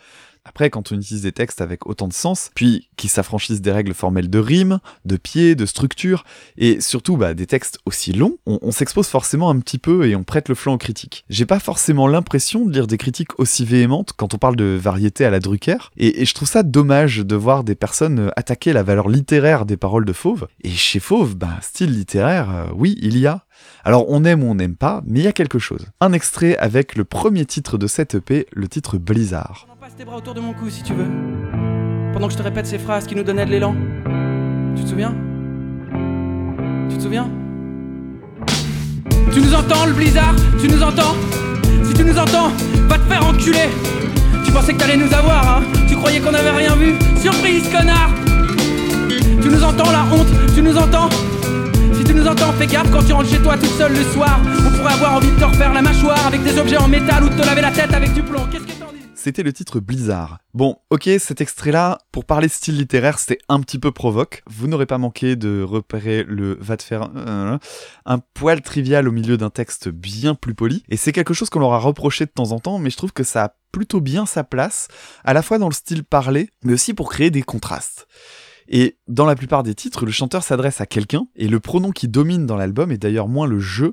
Après, 0.45 0.71
quand 0.71 0.91
on 0.91 0.97
utilise 0.97 1.23
des 1.23 1.33
textes 1.33 1.61
avec 1.61 1.87
autant 1.87 2.09
de 2.09 2.13
sens, 2.13 2.51
puis 2.55 2.89
qui 2.97 3.09
s'affranchissent 3.09 3.61
des 3.61 3.71
règles 3.71 3.95
formelles 3.95 4.29
de 4.29 4.39
rime, 4.39 4.81
de 5.05 5.17
pied, 5.17 5.55
de 5.55 5.67
structure, 5.67 6.25
et 6.59 6.81
surtout 6.81 7.17
bah, 7.17 7.35
des 7.35 7.47
textes 7.47 7.79
aussi 7.87 8.13
longs, 8.13 8.39
on, 8.47 8.73
s'expose 8.73 9.07
forcément 9.07 9.51
un 9.51 9.61
petit 9.61 9.79
peu 9.79 10.09
et 10.09 10.17
on 10.17 10.25
prête 10.25 10.49
le 10.49 10.55
flanc 10.55 10.75
aux 10.75 10.79
critiques. 10.79 11.25
J'ai 11.31 11.47
pas 11.47 11.61
forcément 11.61 12.09
l'impression 12.09 12.65
de 12.65 12.73
lire 12.73 12.87
des 12.87 12.99
critiques 12.99 13.39
aussi 13.39 13.65
véhémentes 13.65 14.13
quand 14.17 14.35
on 14.35 14.39
parle 14.39 14.57
de 14.57 14.79
variété 14.81 15.25
à 15.25 15.31
la 15.31 15.41
Drucker, 15.41 15.91
et, 15.97 16.23
et 16.23 16.25
je 16.25 16.35
trouve 16.35 16.49
ça 16.49 16.63
dommage 16.63 17.19
de 17.19 17.37
voir 17.37 17.63
des 17.63 17.75
personnes 17.75 18.33
attaquer 18.37 18.73
la 18.73 18.83
valeur 18.83 19.09
littéraire 19.09 19.65
des 19.65 19.77
paroles 19.77 20.05
de 20.05 20.13
Fauve. 20.13 20.49
Et 20.65 20.71
chez 20.71 21.01
Fauve, 21.01 21.37
bah, 21.37 21.59
style 21.61 21.93
littéraire, 21.93 22.51
euh, 22.51 22.67
oui, 22.75 22.99
il 23.01 23.19
y 23.19 23.27
a. 23.27 23.45
Alors 23.85 24.07
on 24.09 24.25
aime 24.25 24.43
ou 24.43 24.47
on 24.47 24.55
n'aime 24.55 24.77
pas, 24.77 25.03
mais 25.07 25.21
il 25.21 25.25
y 25.25 25.29
a 25.29 25.33
quelque 25.33 25.59
chose. 25.59 25.87
Un 26.01 26.13
extrait 26.13 26.57
avec 26.57 26.97
le 26.97 27.05
premier 27.05 27.47
titre 27.47 27.79
de 27.79 27.87
cette 27.87 28.17
EP, 28.17 28.47
le 28.53 28.69
titre 28.69 28.99
Blizzard. 28.99 29.67
Passe 29.83 29.97
tes 29.97 30.05
bras 30.05 30.19
autour 30.19 30.35
de 30.35 30.39
mon 30.39 30.53
cou 30.53 30.71
si 30.71 30.85
tu 30.85 30.95
veux. 30.95 31.09
Pendant 32.13 32.29
que 32.29 32.35
je 32.35 32.39
te 32.39 32.43
répète 32.45 32.67
ces 32.67 32.79
phrases 32.79 33.05
qui 33.05 33.17
nous 33.17 33.25
donnaient 33.25 33.45
de 33.45 33.51
l'élan. 33.51 33.75
Tu 34.77 34.85
te 34.85 34.89
souviens? 34.89 35.13
Tu 36.89 36.99
te 36.99 37.03
souviens? 37.03 37.29
Tu 39.33 39.41
nous 39.41 39.53
entends 39.53 39.87
le 39.87 39.93
blizzard? 39.93 40.37
Tu 40.61 40.69
nous 40.69 40.81
entends? 40.85 41.17
Si 41.83 41.95
tu 41.95 42.05
nous 42.05 42.17
entends, 42.17 42.53
va 42.87 42.97
te 42.97 43.13
faire 43.13 43.27
enculer. 43.27 43.71
Tu 44.45 44.53
pensais 44.53 44.73
que 44.73 44.79
t'allais 44.79 44.97
nous 44.97 45.13
avoir, 45.13 45.59
hein? 45.59 45.63
Tu 45.89 45.97
croyais 45.97 46.21
qu'on 46.21 46.33
avait 46.33 46.51
rien 46.51 46.77
vu? 46.77 46.95
Surprise, 47.17 47.69
connard! 47.69 48.11
Tu 49.09 49.49
nous 49.49 49.65
entends 49.65 49.91
la 49.91 50.05
honte? 50.15 50.55
Tu 50.55 50.63
nous 50.63 50.79
entends? 50.79 51.09
Si 51.95 52.05
tu 52.05 52.15
nous 52.15 52.29
entends, 52.29 52.53
fais 52.53 52.69
gaffe 52.69 52.89
quand 52.93 53.05
tu 53.05 53.15
rentres 53.15 53.31
chez 53.31 53.43
toi 53.43 53.57
toute 53.57 53.77
seule 53.77 53.95
le 53.95 54.05
soir. 54.05 54.39
On 54.65 54.79
pourrait 54.79 54.93
avoir 54.93 55.17
envie 55.17 55.33
de 55.33 55.41
te 55.41 55.45
refaire 55.45 55.73
la 55.73 55.83
mâchoire 55.83 56.25
avec 56.25 56.45
des 56.45 56.57
objets 56.57 56.79
en 56.79 56.87
métal 56.87 57.25
ou 57.25 57.29
de 57.31 57.35
te 57.35 57.45
laver 57.45 57.63
la 57.63 57.73
tête 57.73 57.93
avec 57.93 58.15
du 58.15 58.23
plomb. 58.23 58.47
C'était 59.23 59.45
le 59.45 59.53
titre 59.53 59.79
Blizzard. 59.79 60.39
Bon, 60.53 60.79
ok, 60.91 61.09
cet 61.21 61.41
extrait-là, 61.41 61.99
pour 62.11 62.25
parler 62.25 62.49
style 62.49 62.77
littéraire, 62.77 63.21
c'était 63.21 63.39
un 63.49 63.61
petit 63.61 63.79
peu 63.79 63.93
provoque. 63.93 64.43
Vous 64.51 64.67
n'aurez 64.67 64.85
pas 64.85 64.99
manqué 64.99 65.37
de 65.37 65.63
repérer 65.63 66.25
le 66.25 66.59
va 66.61 66.77
te 66.77 66.83
faire 66.83 67.09
euh, 67.15 67.57
un 68.05 68.19
poil 68.19 68.63
trivial 68.63 69.07
au 69.07 69.13
milieu 69.13 69.37
d'un 69.37 69.49
texte 69.49 69.91
bien 69.91 70.35
plus 70.35 70.55
poli. 70.55 70.83
Et 70.89 70.97
c'est 70.97 71.13
quelque 71.13 71.35
chose 71.35 71.51
qu'on 71.51 71.61
leur 71.61 71.73
a 71.73 71.79
reproché 71.79 72.25
de 72.25 72.33
temps 72.33 72.51
en 72.51 72.59
temps, 72.59 72.81
mais 72.81 72.91
je 72.91 72.97
trouve 72.97 73.13
que 73.13 73.23
ça 73.23 73.45
a 73.45 73.55
plutôt 73.71 74.01
bien 74.01 74.27
sa 74.27 74.43
place, 74.43 74.89
à 75.23 75.35
la 75.35 75.43
fois 75.43 75.59
dans 75.59 75.69
le 75.69 75.73
style 75.73 76.03
parlé, 76.03 76.51
mais 76.65 76.73
aussi 76.73 76.93
pour 76.93 77.09
créer 77.09 77.31
des 77.31 77.43
contrastes. 77.43 78.09
Et 78.67 78.99
dans 79.07 79.27
la 79.27 79.37
plupart 79.37 79.63
des 79.63 79.77
titres, 79.77 80.05
le 80.05 80.11
chanteur 80.11 80.43
s'adresse 80.43 80.81
à 80.81 80.87
quelqu'un, 80.87 81.29
et 81.37 81.47
le 81.47 81.61
pronom 81.61 81.93
qui 81.93 82.09
domine 82.09 82.45
dans 82.45 82.57
l'album 82.57 82.91
est 82.91 82.99
d'ailleurs 82.99 83.29
moins 83.29 83.47
le 83.47 83.61
je 83.61 83.87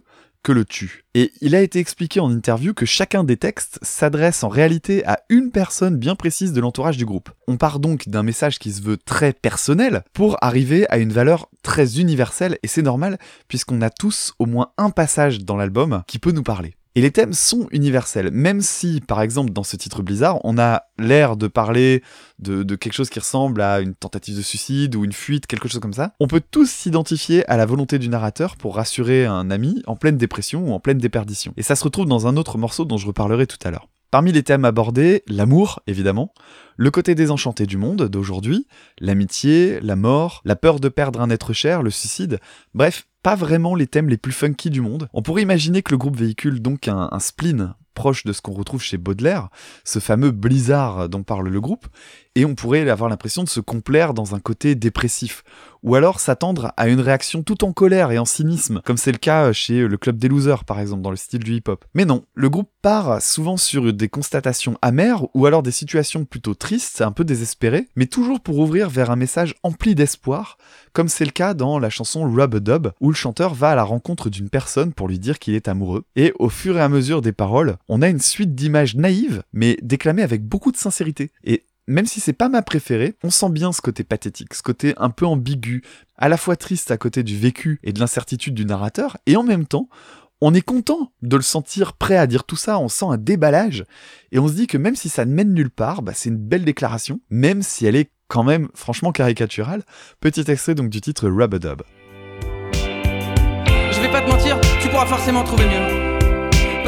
que 0.44 0.52
le 0.52 0.66
tu. 0.66 1.06
Et 1.14 1.32
il 1.42 1.56
a 1.56 1.62
été 1.62 1.80
expliqué 1.80 2.20
en 2.20 2.32
interview 2.32 2.74
que 2.74 2.86
chacun 2.86 3.24
des 3.24 3.38
textes 3.38 3.80
s'adresse 3.82 4.44
en 4.44 4.50
réalité 4.50 5.06
à 5.06 5.20
une 5.30 5.52
personne 5.52 5.98
bien 5.98 6.16
précise 6.16 6.54
de 6.54 6.62
l'entourage 6.62 6.98
du 6.98 7.06
groupe. 7.06 7.30
On 7.48 7.58
part 7.58 7.80
donc 7.80 8.08
d'un 8.08 8.24
message 8.24 8.60
qui 8.60 8.72
se 8.72 8.82
veut 8.82 8.98
très 8.98 9.34
personnel 9.34 10.04
pour 10.14 10.38
arriver 10.42 10.90
à 10.90 10.98
une 10.98 11.14
valeur 11.14 11.50
très 11.64 12.00
universelle, 12.00 12.58
et 12.64 12.68
c'est 12.68 12.82
normal 12.82 13.18
puisqu'on 13.48 13.82
a 13.82 13.90
tous 13.90 14.34
au 14.40 14.46
moins 14.46 14.72
un 14.78 14.90
passage 14.90 15.40
dans 15.40 15.58
l'album 15.58 16.04
qui 16.08 16.20
peut 16.20 16.32
nous 16.32 16.44
parler. 16.44 16.76
Et 17.00 17.02
les 17.02 17.12
thèmes 17.12 17.32
sont 17.32 17.66
universels, 17.72 18.30
même 18.30 18.60
si, 18.60 19.00
par 19.00 19.22
exemple, 19.22 19.54
dans 19.54 19.64
ce 19.64 19.78
titre 19.78 20.04
Blizzard, 20.04 20.42
on 20.44 20.58
a 20.58 20.84
l'air 20.98 21.38
de 21.38 21.48
parler 21.48 22.04
de, 22.40 22.76
quelque 22.76 22.92
chose 22.92 23.10
qui 23.10 23.20
ressemble 23.20 23.62
à 23.62 23.80
une 23.80 23.96
tentative 23.96 24.36
de 24.36 24.42
suicide 24.42 24.98
ou 24.98 25.06
une 25.06 25.14
fuite, 25.14 25.48
quelque 25.48 25.70
chose 25.70 25.80
comme 25.80 25.94
ça. 25.94 26.12
On 26.20 26.28
peut 26.28 26.42
tous 26.42 26.70
s'identifier 26.70 27.50
à 27.50 27.56
la 27.56 27.66
volonté 27.66 28.00
du 28.00 28.10
narrateur 28.10 28.58
pour 28.58 28.76
rassurer 28.76 29.26
un 29.26 29.50
ami 29.50 29.82
en 29.88 29.96
pleine 29.96 30.18
dépression 30.18 30.72
ou 30.72 30.74
en 30.74 30.82
pleine 30.82 30.98
déperdition. 30.98 31.54
Et 31.56 31.64
ça 31.64 31.78
se 31.78 31.86
retrouve 31.86 32.06
dans 32.06 32.28
un 32.28 32.36
autre 32.36 32.58
morceau 32.58 32.84
dont 32.84 32.98
je 32.98 33.08
reparlerai 33.08 33.48
tout 33.48 33.60
à 33.64 33.72
l'heure. 33.72 33.88
Parmi 34.12 34.32
les 34.32 34.42
thèmes 34.42 34.66
abordés, 34.66 35.24
l'amour, 35.28 35.82
évidemment, 35.86 36.34
le 36.78 36.90
côté 36.90 37.14
désenchanté 37.14 37.68
du 37.68 37.78
monde 37.78 38.08
d'aujourd'hui, 38.08 38.66
l'amitié, 39.00 39.80
la 39.82 39.96
mort, 39.96 40.42
la 40.46 40.56
peur 40.56 40.80
de 40.80 40.90
perdre 40.90 41.22
un 41.22 41.30
être 41.30 41.54
cher, 41.54 41.84
le 41.84 41.92
suicide, 41.92 42.40
bref, 42.74 43.06
pas 43.22 43.36
vraiment 43.36 43.76
les 43.76 43.86
thèmes 43.86 44.10
les 44.10 44.18
plus 44.18 44.32
funky 44.32 44.72
du 44.72 44.82
monde. 44.82 45.10
On 45.14 45.22
pourrait 45.22 45.44
imaginer 45.44 45.84
que 45.84 45.92
le 45.92 46.00
groupe 46.00 46.18
véhicule 46.18 46.60
donc 46.60 46.88
un, 46.88 47.10
spleen 47.20 47.76
proche 48.00 48.24
de 48.24 48.32
ce 48.32 48.40
qu'on 48.40 48.54
retrouve 48.54 48.82
chez 48.82 48.98
Baudelaire, 48.98 49.50
ce 49.84 50.00
fameux 50.00 50.32
blizzard 50.32 51.10
dont 51.10 51.24
parle 51.24 51.50
le 51.50 51.60
groupe, 51.60 51.86
et 52.36 52.46
on 52.46 52.56
pourrait 52.56 52.90
avoir 52.90 53.10
l'impression 53.10 53.44
de 53.44 53.50
se 53.50 53.60
complaire 53.60 54.14
dans 54.14 54.36
un 54.36 54.40
côté 54.40 54.74
dépressif, 54.74 55.44
ou 55.84 55.96
alors 55.96 56.22
s'attendre 56.22 56.72
à 56.78 56.88
une 56.88 57.02
réaction 57.02 57.44
tout 57.44 57.66
en 57.66 57.74
colère 57.74 58.12
et 58.12 58.18
en 58.18 58.26
cynisme, 58.26 58.82
comme 58.86 58.98
c'est 58.98 59.12
le 59.12 59.18
cas 59.18 59.52
chez 59.52 59.86
le 59.86 59.98
Club 59.98 60.18
des 60.18 60.30
Losers 60.30 60.64
par 60.64 60.80
exemple, 60.80 61.02
dans 61.02 61.12
le 61.12 61.18
style 61.18 61.44
du 61.44 61.56
hip-hop. 61.56 61.84
Mais 61.94 62.06
non, 62.06 62.24
le 62.36 62.50
groupe 62.50 62.70
part 62.82 63.22
souvent 63.22 63.58
sur 63.58 63.92
des 63.92 64.08
constatations 64.08 64.78
amères, 64.82 65.24
ou 65.34 65.46
alors 65.46 65.64
des 65.64 65.72
situations 65.72 66.24
plutôt 66.24 66.54
tristes, 66.54 67.02
un 67.02 67.12
peu 67.12 67.26
désespérées, 67.26 67.88
mais 67.98 68.06
toujours 68.06 68.40
pour 68.40 68.60
ouvrir 68.60 68.90
vers 68.90 69.12
un 69.12 69.16
message 69.18 69.56
empli 69.64 69.96
d'espoir, 69.96 70.58
comme 70.94 71.10
c'est 71.10 71.26
le 71.26 71.32
cas 71.32 71.54
dans 71.54 71.80
la 71.80 71.90
chanson 71.90 72.24
Rub 72.24 72.56
a 72.56 72.60
Dub, 72.60 72.88
où 73.02 73.10
le 73.10 73.16
chanteur 73.16 73.54
va 73.54 73.72
à 73.72 73.76
la 73.76 73.84
rencontre 73.84 74.30
d'une 74.30 74.50
personne 74.50 74.94
pour 74.94 75.10
lui 75.10 75.20
dire 75.20 75.40
qu'il 75.40 75.56
est 75.56 75.68
amoureux, 75.68 76.04
et 76.16 76.34
au 76.40 76.50
fur 76.50 76.78
et 76.78 76.82
à 76.82 76.90
mesure 76.90 77.22
des 77.22 77.34
paroles, 77.34 77.78
on 77.90 78.02
a 78.02 78.08
une 78.08 78.20
suite 78.20 78.56
d'images 78.56 78.96
naïves, 78.96 79.44
mais 79.52 79.78
déclamées 79.82 80.24
avec 80.24 80.44
beaucoup 80.44 80.72
de 80.72 80.78
sincérité. 80.78 81.32
Et 81.44 81.66
même 81.88 82.06
si 82.06 82.20
c'est 82.20 82.34
pas 82.34 82.48
ma 82.48 82.62
préférée, 82.62 83.16
on 83.24 83.32
sent 83.32 83.50
bien 83.50 83.74
ce 83.74 83.82
côté 83.82 84.04
pathétique, 84.04 84.54
ce 84.54 84.62
côté 84.62 84.94
un 84.98 85.10
peu 85.10 85.26
ambigu, 85.26 85.84
à 86.16 86.30
la 86.30 86.38
fois 86.38 86.56
triste 86.56 86.92
à 86.92 86.98
côté 86.98 87.24
du 87.24 87.36
vécu 87.38 87.80
et 87.84 87.92
de 87.92 88.00
l'incertitude 88.00 88.54
du 88.54 88.64
narrateur, 88.64 89.18
et 89.26 89.36
en 89.36 89.44
même 89.44 89.66
temps, 89.66 89.90
On 90.42 90.54
est 90.54 90.62
content 90.62 91.12
de 91.22 91.36
le 91.36 91.42
sentir 91.42 91.92
prêt 91.94 92.16
à 92.16 92.26
dire 92.26 92.46
tout 92.46 92.56
ça, 92.56 92.80
on 92.80 92.88
sent 92.88 93.06
un 93.10 93.18
déballage, 93.18 93.84
et 94.32 94.40
on 94.40 94.48
se 94.48 94.54
dit 94.54 94.68
que 94.68 94.78
même 94.78 94.96
si 94.96 95.10
ça 95.10 95.26
ne 95.26 95.34
mène 95.34 95.54
nulle 95.54 95.70
part, 95.70 96.02
bah, 96.02 96.14
c'est 96.16 96.30
une 96.30 96.38
belle 96.38 96.64
déclaration, 96.64 97.20
même 97.30 97.62
si 97.62 97.86
elle 97.86 97.98
est 97.98 98.10
quand 98.30 98.46
même 98.46 98.70
franchement 98.74 99.12
caricaturale. 99.12 99.84
Petit 100.22 100.50
extrait 100.50 100.76
donc 100.76 100.90
du 100.90 101.02
titre 101.02 101.28
Rub-a-Dub. 101.28 101.82
Je 102.72 104.00
vais 104.00 104.12
pas 104.12 104.22
te 104.22 104.30
mentir, 104.30 104.58
tu 104.82 104.88
pourras 104.88 105.08
forcément 105.08 105.44
trouver 105.44 105.66
mieux. 105.66 106.19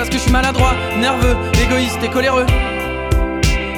Parce 0.01 0.09
que 0.09 0.17
je 0.17 0.23
suis 0.23 0.31
maladroit, 0.31 0.73
nerveux, 0.97 1.37
égoïste 1.63 1.99
et 2.01 2.09
coléreux. 2.09 2.47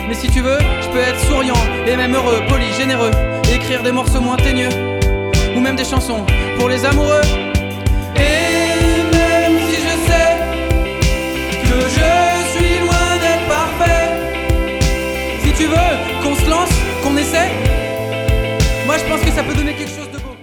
Mais 0.07 0.13
si 0.13 0.29
tu 0.29 0.39
veux, 0.39 0.57
je 0.81 0.87
peux 0.87 0.99
être 0.99 1.19
souriant 1.19 1.61
et 1.85 1.97
même 1.97 2.15
heureux, 2.15 2.39
poli, 2.47 2.71
généreux, 2.79 3.11
écrire 3.53 3.83
des 3.83 3.91
morceaux 3.91 4.21
moins 4.21 4.37
teigneux, 4.37 4.69
ou 5.53 5.59
même 5.59 5.75
des 5.75 5.83
chansons 5.83 6.25
pour 6.57 6.69
les 6.69 6.85
amoureux. 6.85 7.19
Et 8.15 9.03
même 9.11 9.59
si 9.67 9.75
je 9.75 9.95
sais 10.07 10.37
que 11.61 11.81
je 11.89 12.57
suis 12.57 12.79
loin 12.79 13.17
d'être 13.19 13.47
parfait, 13.49 14.07
si 15.43 15.51
tu 15.51 15.65
veux 15.65 16.23
qu'on 16.23 16.35
se 16.37 16.49
lance, 16.49 16.71
qu'on 17.03 17.17
essaie, 17.17 17.51
moi 18.85 18.95
je 18.97 19.03
pense 19.11 19.19
que 19.19 19.31
ça 19.31 19.43
peut 19.43 19.55
donner 19.55 19.73
quelque 19.73 19.91
chose 19.91 20.09
de 20.09 20.19
beau. 20.19 20.37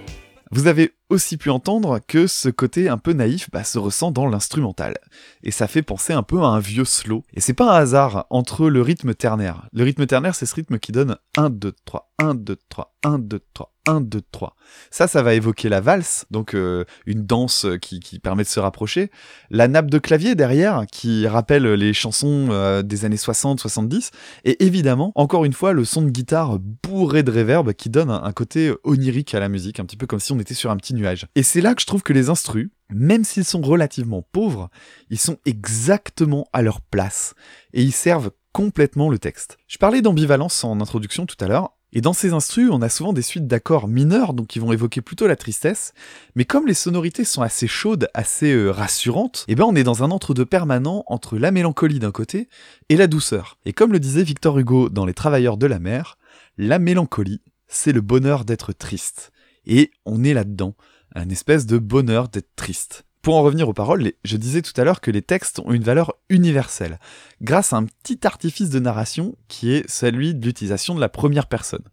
Vous 0.51 0.67
avez 0.67 0.91
aussi 1.11 1.37
pu 1.37 1.49
entendre 1.49 1.99
que 2.07 2.25
ce 2.25 2.49
côté 2.49 2.89
un 2.89 2.97
peu 2.97 3.13
naïf 3.13 3.49
bah, 3.51 3.63
se 3.63 3.77
ressent 3.77 4.11
dans 4.11 4.27
l'instrumental. 4.27 4.95
Et 5.43 5.51
ça 5.51 5.67
fait 5.67 5.81
penser 5.81 6.13
un 6.13 6.23
peu 6.23 6.39
à 6.41 6.45
un 6.47 6.59
vieux 6.59 6.85
slow. 6.85 7.23
Et 7.33 7.41
c'est 7.41 7.53
pas 7.53 7.75
un 7.75 7.81
hasard 7.81 8.25
entre 8.29 8.69
le 8.69 8.81
rythme 8.81 9.13
ternaire. 9.13 9.67
Le 9.73 9.83
rythme 9.83 10.05
ternaire, 10.05 10.35
c'est 10.35 10.45
ce 10.45 10.55
rythme 10.55 10.79
qui 10.79 10.91
donne 10.91 11.17
1, 11.37 11.49
2, 11.49 11.73
3, 11.85 12.10
1, 12.21 12.35
2, 12.35 12.55
3, 12.69 12.95
1, 13.03 13.19
2, 13.19 13.39
3, 13.53 13.73
1, 13.87 14.01
2, 14.01 14.21
3. 14.31 14.55
Ça, 14.91 15.07
ça 15.07 15.23
va 15.23 15.33
évoquer 15.33 15.69
la 15.69 15.81
valse, 15.81 16.25
donc 16.29 16.53
euh, 16.53 16.85
une 17.07 17.25
danse 17.25 17.65
qui, 17.81 17.99
permet 18.19 18.43
de 18.43 18.47
se 18.47 18.59
rapprocher. 18.59 19.09
La 19.49 19.67
nappe 19.67 19.89
de 19.89 19.97
clavier 19.97 20.35
derrière, 20.35 20.85
qui 20.91 21.27
rappelle 21.27 21.63
les 21.73 21.93
chansons 21.93 22.49
euh, 22.51 22.83
des 22.83 23.05
années 23.05 23.15
60-70. 23.15 24.11
Et 24.45 24.63
évidemment, 24.63 25.11
encore 25.15 25.45
une 25.45 25.53
fois, 25.53 25.73
le 25.73 25.83
son 25.83 26.03
de 26.03 26.11
guitare 26.11 26.59
bourré 26.59 27.23
de 27.23 27.31
réverb 27.31 27.73
qui 27.73 27.89
donne 27.89 28.11
un, 28.11 28.23
un 28.23 28.33
côté 28.33 28.71
onirique 28.83 29.33
à 29.33 29.39
la 29.39 29.49
musique, 29.49 29.79
un 29.79 29.85
petit 29.85 29.97
peu 29.97 30.05
comme 30.05 30.19
si 30.19 30.31
on 30.31 30.39
était 30.39 30.53
sur 30.53 30.69
un 30.69 30.77
petit 30.77 30.93
nuage. 30.93 31.25
Et 31.33 31.41
c'est 31.41 31.61
là 31.61 31.73
que 31.73 31.81
je 31.81 31.87
trouve 31.87 32.03
que 32.03 32.13
les 32.13 32.29
instrus, 32.29 32.69
même 32.91 33.23
s'ils 33.23 33.45
sont 33.45 33.61
relativement 33.61 34.21
pauvres, 34.21 34.69
ils 35.09 35.19
sont 35.19 35.37
exactement 35.45 36.47
à 36.53 36.61
leur 36.61 36.81
place. 36.81 37.33
Et 37.73 37.81
ils 37.81 37.91
servent 37.93 38.29
complètement 38.53 39.09
le 39.09 39.17
texte. 39.17 39.57
Je 39.67 39.77
parlais 39.77 40.01
d'ambivalence 40.01 40.63
en 40.63 40.79
introduction 40.81 41.25
tout 41.25 41.37
à 41.39 41.47
l'heure, 41.47 41.71
et 41.93 42.01
dans 42.01 42.13
ces 42.13 42.31
instrus, 42.33 42.69
on 42.71 42.81
a 42.81 42.89
souvent 42.89 43.11
des 43.11 43.21
suites 43.21 43.47
d'accords 43.47 43.87
mineurs, 43.87 44.33
donc 44.33 44.47
qui 44.47 44.59
vont 44.59 44.71
évoquer 44.71 45.01
plutôt 45.01 45.27
la 45.27 45.35
tristesse, 45.35 45.93
mais 46.35 46.45
comme 46.45 46.67
les 46.67 46.73
sonorités 46.73 47.25
sont 47.25 47.41
assez 47.41 47.67
chaudes, 47.67 48.09
assez 48.13 48.53
euh, 48.53 48.69
rassurantes, 48.71 49.45
eh 49.47 49.55
ben 49.55 49.65
on 49.65 49.75
est 49.75 49.83
dans 49.83 50.03
un 50.03 50.11
entre-deux 50.11 50.45
permanent 50.45 51.03
entre 51.07 51.37
la 51.37 51.51
mélancolie 51.51 51.99
d'un 51.99 52.11
côté 52.11 52.47
et 52.89 52.95
la 52.95 53.07
douceur. 53.07 53.57
Et 53.65 53.73
comme 53.73 53.91
le 53.91 53.99
disait 53.99 54.23
Victor 54.23 54.57
Hugo 54.57 54.89
dans 54.89 55.05
Les 55.05 55.13
Travailleurs 55.13 55.57
de 55.57 55.67
la 55.67 55.79
mer, 55.79 56.17
la 56.57 56.79
mélancolie, 56.79 57.41
c'est 57.67 57.91
le 57.91 58.01
bonheur 58.01 58.45
d'être 58.45 58.71
triste. 58.73 59.31
Et 59.65 59.91
on 60.05 60.23
est 60.23 60.33
là-dedans, 60.33 60.75
un 61.13 61.29
espèce 61.29 61.65
de 61.65 61.77
bonheur 61.77 62.29
d'être 62.29 62.55
triste. 62.55 63.05
Pour 63.21 63.35
en 63.35 63.43
revenir 63.43 63.69
aux 63.69 63.73
paroles, 63.73 64.13
je 64.23 64.35
disais 64.35 64.63
tout 64.63 64.73
à 64.81 64.83
l'heure 64.83 64.99
que 64.99 65.11
les 65.11 65.21
textes 65.21 65.59
ont 65.59 65.71
une 65.71 65.83
valeur 65.83 66.15
universelle, 66.29 66.99
grâce 67.39 67.71
à 67.71 67.77
un 67.77 67.85
petit 67.85 68.25
artifice 68.25 68.71
de 68.71 68.79
narration 68.79 69.35
qui 69.47 69.73
est 69.73 69.87
celui 69.87 70.33
de 70.33 70.43
l'utilisation 70.43 70.95
de 70.95 70.99
la 70.99 71.09
première 71.09 71.45
personne. 71.45 71.83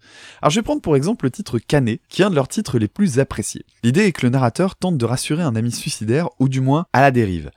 Alors 0.40 0.50
je 0.50 0.58
vais 0.58 0.64
prendre 0.64 0.80
pour 0.80 0.96
exemple 0.96 1.26
le 1.26 1.30
titre 1.30 1.58
Canet, 1.58 2.00
qui 2.08 2.22
est 2.22 2.24
un 2.24 2.30
de 2.30 2.34
leurs 2.34 2.48
titres 2.48 2.78
les 2.78 2.88
plus 2.88 3.18
appréciés. 3.18 3.66
L'idée 3.82 4.04
est 4.04 4.12
que 4.12 4.24
le 4.24 4.30
narrateur 4.30 4.74
tente 4.74 4.96
de 4.96 5.04
rassurer 5.04 5.42
un 5.42 5.54
ami 5.54 5.70
suicidaire, 5.70 6.30
ou 6.38 6.48
du 6.48 6.62
moins 6.62 6.86
à 6.94 7.02
la 7.02 7.10
dérive. 7.10 7.50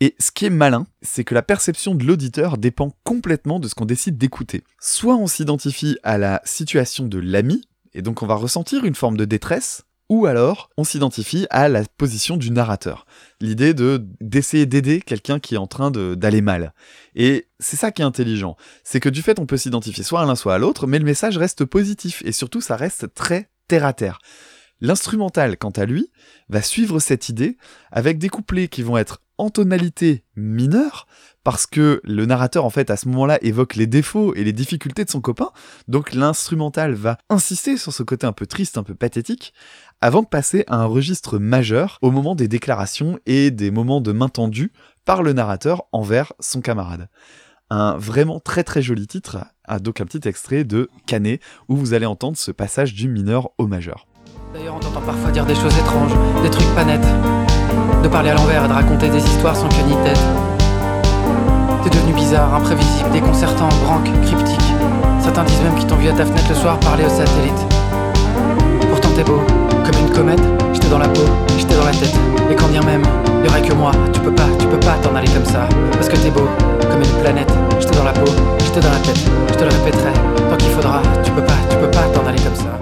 Et 0.00 0.16
ce 0.18 0.32
qui 0.32 0.46
est 0.46 0.50
malin, 0.50 0.88
c'est 1.00 1.22
que 1.22 1.36
la 1.36 1.42
perception 1.42 1.94
de 1.94 2.04
l'auditeur 2.04 2.58
dépend 2.58 2.96
complètement 3.04 3.60
de 3.60 3.68
ce 3.68 3.76
qu'on 3.76 3.84
décide 3.84 4.18
d'écouter. 4.18 4.64
Soit 4.80 5.14
on 5.14 5.28
s'identifie 5.28 5.98
à 6.02 6.18
la 6.18 6.42
situation 6.44 7.06
de 7.06 7.18
l'ami, 7.18 7.62
et 7.94 8.02
donc 8.02 8.24
on 8.24 8.26
va 8.26 8.34
ressentir 8.34 8.84
une 8.84 8.96
forme 8.96 9.16
de 9.16 9.24
détresse, 9.24 9.83
ou 10.08 10.26
alors 10.26 10.70
on 10.76 10.84
s'identifie 10.84 11.46
à 11.50 11.68
la 11.68 11.82
position 11.84 12.36
du 12.36 12.50
narrateur. 12.50 13.06
L'idée 13.40 13.74
de 13.74 14.06
d'essayer 14.20 14.66
d'aider 14.66 15.00
quelqu'un 15.00 15.40
qui 15.40 15.54
est 15.54 15.58
en 15.58 15.66
train 15.66 15.90
d'aller 15.90 16.40
mal. 16.40 16.74
Et 17.14 17.48
c'est 17.58 17.76
ça 17.76 17.90
qui 17.90 18.02
est 18.02 18.04
intelligent. 18.04 18.56
C'est 18.82 19.00
que 19.00 19.08
du 19.08 19.22
fait 19.22 19.38
on 19.38 19.46
peut 19.46 19.56
s'identifier 19.56 20.04
soit 20.04 20.22
à 20.22 20.26
l'un 20.26 20.36
soit 20.36 20.54
à 20.54 20.58
l'autre, 20.58 20.86
mais 20.86 20.98
le 20.98 21.04
message 21.04 21.38
reste 21.38 21.64
positif 21.64 22.22
et 22.24 22.32
surtout 22.32 22.60
ça 22.60 22.76
reste 22.76 23.14
très 23.14 23.50
terre 23.68 23.84
à 23.84 23.92
terre. 23.92 24.18
L'instrumental, 24.80 25.56
quant 25.56 25.70
à 25.70 25.86
lui, 25.86 26.10
va 26.48 26.60
suivre 26.60 26.98
cette 26.98 27.28
idée 27.28 27.56
avec 27.90 28.18
des 28.18 28.28
couplets 28.28 28.68
qui 28.68 28.82
vont 28.82 28.98
être 28.98 29.20
en 29.38 29.50
tonalité 29.50 30.24
mineure, 30.36 31.06
parce 31.42 31.66
que 31.66 32.00
le 32.04 32.26
narrateur, 32.26 32.64
en 32.64 32.70
fait, 32.70 32.90
à 32.90 32.96
ce 32.96 33.08
moment-là, 33.08 33.38
évoque 33.42 33.74
les 33.74 33.86
défauts 33.86 34.34
et 34.34 34.44
les 34.44 34.52
difficultés 34.52 35.04
de 35.04 35.10
son 35.10 35.20
copain, 35.20 35.50
donc 35.88 36.12
l'instrumental 36.12 36.94
va 36.94 37.18
insister 37.28 37.76
sur 37.76 37.92
ce 37.92 38.02
côté 38.02 38.26
un 38.26 38.32
peu 38.32 38.46
triste, 38.46 38.78
un 38.78 38.82
peu 38.82 38.94
pathétique, 38.94 39.52
avant 40.00 40.22
de 40.22 40.26
passer 40.26 40.64
à 40.68 40.76
un 40.76 40.86
registre 40.86 41.38
majeur 41.38 41.98
au 42.02 42.10
moment 42.10 42.34
des 42.34 42.48
déclarations 42.48 43.18
et 43.26 43.50
des 43.50 43.70
moments 43.70 44.00
de 44.00 44.12
main 44.12 44.28
tendue 44.28 44.72
par 45.04 45.22
le 45.22 45.32
narrateur 45.32 45.84
envers 45.92 46.32
son 46.40 46.60
camarade. 46.60 47.08
Un 47.70 47.96
vraiment 47.96 48.40
très 48.40 48.64
très 48.64 48.82
joli 48.82 49.06
titre, 49.06 49.38
donc 49.80 50.00
un 50.00 50.04
petit 50.04 50.28
extrait 50.28 50.64
de 50.64 50.88
Canet, 51.06 51.40
où 51.68 51.76
vous 51.76 51.94
allez 51.94 52.06
entendre 52.06 52.36
ce 52.36 52.50
passage 52.50 52.94
du 52.94 53.08
mineur 53.08 53.50
au 53.58 53.66
majeur. 53.66 54.06
D'ailleurs, 54.52 54.76
on 54.76 54.80
t'entend 54.80 55.02
parfois 55.02 55.30
dire 55.30 55.46
des 55.46 55.54
choses 55.54 55.76
étranges, 55.76 56.12
des 56.42 56.50
trucs 56.50 56.74
pas 56.74 56.84
nets. 56.84 57.53
De 58.04 58.08
parler 58.10 58.28
à 58.28 58.34
l'envers 58.34 58.66
et 58.66 58.68
de 58.68 58.72
raconter 58.74 59.08
des 59.08 59.16
histoires 59.16 59.56
sans 59.56 59.66
queue 59.66 59.82
ni 59.86 59.94
tête. 60.04 60.20
T'es 61.82 61.88
devenu 61.88 62.12
bizarre, 62.12 62.54
imprévisible, 62.54 63.10
déconcertant, 63.10 63.68
branque, 63.82 64.10
cryptique. 64.26 64.60
Certains 65.22 65.42
disent 65.44 65.62
même 65.62 65.74
qu'ils 65.74 65.86
t'ont 65.86 65.96
vu 65.96 66.08
à 66.08 66.12
ta 66.12 66.26
fenêtre 66.26 66.44
le 66.50 66.54
soir 66.54 66.78
parler 66.80 67.06
au 67.06 67.08
satellite. 67.08 67.66
Pourtant 68.90 69.08
t'es 69.16 69.24
beau, 69.24 69.40
comme 69.86 70.06
une 70.06 70.14
comète, 70.14 70.42
j'étais 70.74 70.90
dans 70.90 70.98
la 70.98 71.08
peau, 71.08 71.24
j'étais 71.56 71.76
dans 71.76 71.86
la 71.86 71.92
tête. 71.92 72.14
Et 72.50 72.54
quand 72.54 72.68
bien 72.68 72.82
même, 72.82 73.02
y 73.42 73.48
aurait 73.48 73.62
que 73.62 73.72
moi, 73.72 73.90
tu 74.12 74.20
peux 74.20 74.34
pas, 74.34 74.48
tu 74.58 74.66
peux 74.66 74.80
pas 74.80 74.98
t'en 75.02 75.14
aller 75.14 75.28
comme 75.28 75.46
ça. 75.46 75.66
Parce 75.92 76.10
que 76.10 76.16
t'es 76.16 76.30
beau, 76.30 76.46
comme 76.82 77.00
une 77.00 77.22
planète, 77.22 77.50
j'étais 77.80 77.96
dans 77.96 78.04
la 78.04 78.12
peau, 78.12 78.30
j'étais 78.58 78.80
dans 78.80 78.92
la 78.92 78.98
tête. 78.98 79.30
Je 79.48 79.54
te 79.54 79.64
le 79.64 79.70
répéterai, 79.70 80.12
tant 80.50 80.56
qu'il 80.58 80.70
faudra, 80.70 81.00
tu 81.24 81.30
peux 81.30 81.44
pas, 81.44 81.58
tu 81.70 81.76
peux 81.78 81.90
pas 81.90 82.04
t'en 82.12 82.26
aller 82.26 82.42
comme 82.42 82.54
ça. 82.54 82.78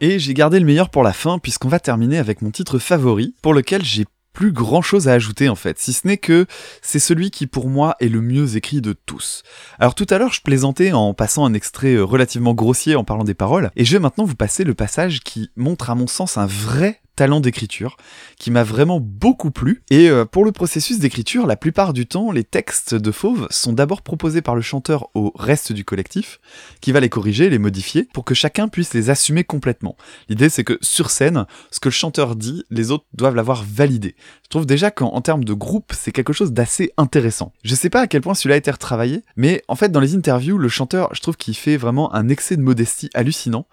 Et 0.00 0.18
j'ai 0.18 0.34
gardé 0.34 0.60
le 0.60 0.66
meilleur 0.66 0.90
pour 0.90 1.02
la 1.02 1.14
fin, 1.14 1.38
puisqu'on 1.38 1.68
va 1.68 1.80
terminer 1.80 2.18
avec 2.18 2.42
mon 2.42 2.50
titre 2.50 2.78
favori, 2.78 3.34
pour 3.42 3.54
lequel 3.54 3.84
j'ai 3.84 4.04
plus 4.38 4.52
grand 4.52 4.82
chose 4.82 5.08
à 5.08 5.14
ajouter 5.14 5.48
en 5.48 5.56
fait, 5.56 5.80
si 5.80 5.92
ce 5.92 6.06
n'est 6.06 6.16
que 6.16 6.46
c'est 6.80 7.00
celui 7.00 7.32
qui 7.32 7.48
pour 7.48 7.68
moi 7.68 7.96
est 7.98 8.06
le 8.06 8.20
mieux 8.20 8.54
écrit 8.54 8.80
de 8.80 8.92
tous. 8.92 9.42
Alors 9.80 9.96
tout 9.96 10.06
à 10.10 10.16
l'heure 10.16 10.32
je 10.32 10.42
plaisantais 10.42 10.92
en 10.92 11.12
passant 11.12 11.44
un 11.44 11.54
extrait 11.54 11.98
relativement 11.98 12.54
grossier 12.54 12.94
en 12.94 13.02
parlant 13.02 13.24
des 13.24 13.34
paroles, 13.34 13.72
et 13.74 13.84
je 13.84 13.92
vais 13.94 13.98
maintenant 13.98 14.26
vous 14.26 14.36
passer 14.36 14.62
le 14.62 14.74
passage 14.74 15.22
qui 15.24 15.50
montre 15.56 15.90
à 15.90 15.96
mon 15.96 16.06
sens 16.06 16.38
un 16.38 16.46
vrai 16.46 17.00
talent 17.18 17.40
d'écriture 17.40 17.96
qui 18.38 18.52
m'a 18.52 18.62
vraiment 18.62 19.00
beaucoup 19.00 19.50
plu. 19.50 19.82
Et 19.90 20.08
euh, 20.08 20.24
pour 20.24 20.44
le 20.44 20.52
processus 20.52 21.00
d'écriture, 21.00 21.48
la 21.48 21.56
plupart 21.56 21.92
du 21.92 22.06
temps, 22.06 22.30
les 22.30 22.44
textes 22.44 22.94
de 22.94 23.10
Fauve 23.10 23.48
sont 23.50 23.72
d'abord 23.72 24.02
proposés 24.02 24.40
par 24.40 24.54
le 24.54 24.62
chanteur 24.62 25.08
au 25.14 25.32
reste 25.34 25.72
du 25.72 25.84
collectif, 25.84 26.38
qui 26.80 26.92
va 26.92 27.00
les 27.00 27.08
corriger, 27.08 27.50
les 27.50 27.58
modifier, 27.58 28.06
pour 28.14 28.24
que 28.24 28.34
chacun 28.34 28.68
puisse 28.68 28.94
les 28.94 29.10
assumer 29.10 29.42
complètement. 29.42 29.96
L'idée, 30.28 30.48
c'est 30.48 30.62
que 30.62 30.78
sur 30.80 31.10
scène, 31.10 31.46
ce 31.72 31.80
que 31.80 31.88
le 31.88 31.92
chanteur 31.92 32.36
dit, 32.36 32.62
les 32.70 32.92
autres 32.92 33.06
doivent 33.14 33.34
l'avoir 33.34 33.64
validé. 33.64 34.14
Je 34.44 34.50
trouve 34.50 34.64
déjà 34.66 34.92
qu'en 34.92 35.20
termes 35.20 35.44
de 35.44 35.52
groupe, 35.52 35.92
c'est 35.92 36.12
quelque 36.12 36.32
chose 36.32 36.52
d'assez 36.52 36.92
intéressant. 36.96 37.52
Je 37.64 37.74
sais 37.74 37.90
pas 37.90 38.02
à 38.02 38.06
quel 38.06 38.20
point 38.20 38.34
celui-là 38.34 38.54
a 38.54 38.58
été 38.58 38.70
retravaillé, 38.70 39.24
mais 39.34 39.64
en 39.66 39.74
fait, 39.74 39.90
dans 39.90 39.98
les 39.98 40.14
interviews, 40.14 40.56
le 40.56 40.68
chanteur, 40.68 41.12
je 41.14 41.20
trouve 41.20 41.36
qu'il 41.36 41.56
fait 41.56 41.76
vraiment 41.76 42.14
un 42.14 42.28
excès 42.28 42.56
de 42.56 42.62
modestie 42.62 43.10
hallucinant. 43.14 43.66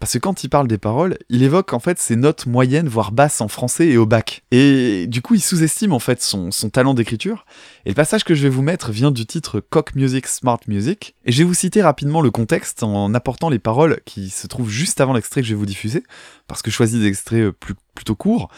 Parce 0.00 0.14
que 0.14 0.18
quand 0.18 0.44
il 0.44 0.48
parle 0.48 0.66
des 0.66 0.78
paroles, 0.78 1.18
il 1.28 1.42
évoque 1.42 1.72
en 1.74 1.78
fait 1.78 1.98
ses 1.98 2.16
notes 2.16 2.46
moyennes, 2.46 2.88
voire 2.90 3.12
basses 3.12 3.40
en 3.40 3.48
français 3.48 3.88
et 3.88 3.96
au 3.96 4.04
bac. 4.04 4.42
Et 4.50 5.06
du 5.06 5.22
coup, 5.22 5.34
il 5.34 5.40
sous-estime 5.40 5.92
en 5.92 5.98
fait 5.98 6.22
son, 6.22 6.50
son 6.50 6.68
talent 6.68 6.92
d'écriture. 6.92 7.46
Et 7.86 7.90
le 7.90 7.94
passage 7.94 8.24
que 8.24 8.34
je 8.34 8.42
vais 8.42 8.48
vous 8.48 8.62
mettre 8.62 8.90
vient 8.90 9.10
du 9.10 9.24
titre 9.24 9.60
Cock 9.60 9.94
Music 9.94 10.26
Smart 10.26 10.60
Music. 10.68 11.14
Et 11.24 11.32
je 11.32 11.38
vais 11.38 11.44
vous 11.44 11.54
citer 11.54 11.80
rapidement 11.80 12.20
le 12.20 12.30
contexte 12.30 12.82
en 12.82 13.14
apportant 13.14 13.48
les 13.48 13.58
paroles 13.58 14.00
qui 14.04 14.28
se 14.28 14.46
trouvent 14.46 14.70
juste 14.70 15.00
avant 15.00 15.14
l'extrait 15.14 15.40
que 15.40 15.46
je 15.46 15.54
vais 15.54 15.58
vous 15.58 15.66
diffuser, 15.66 16.02
parce 16.46 16.60
que 16.60 16.70
je 16.70 16.76
choisis 16.76 16.98
des 16.98 17.06
extraits 17.06 17.50
plus, 17.50 17.74
plutôt 17.94 18.14
courts. 18.14 18.50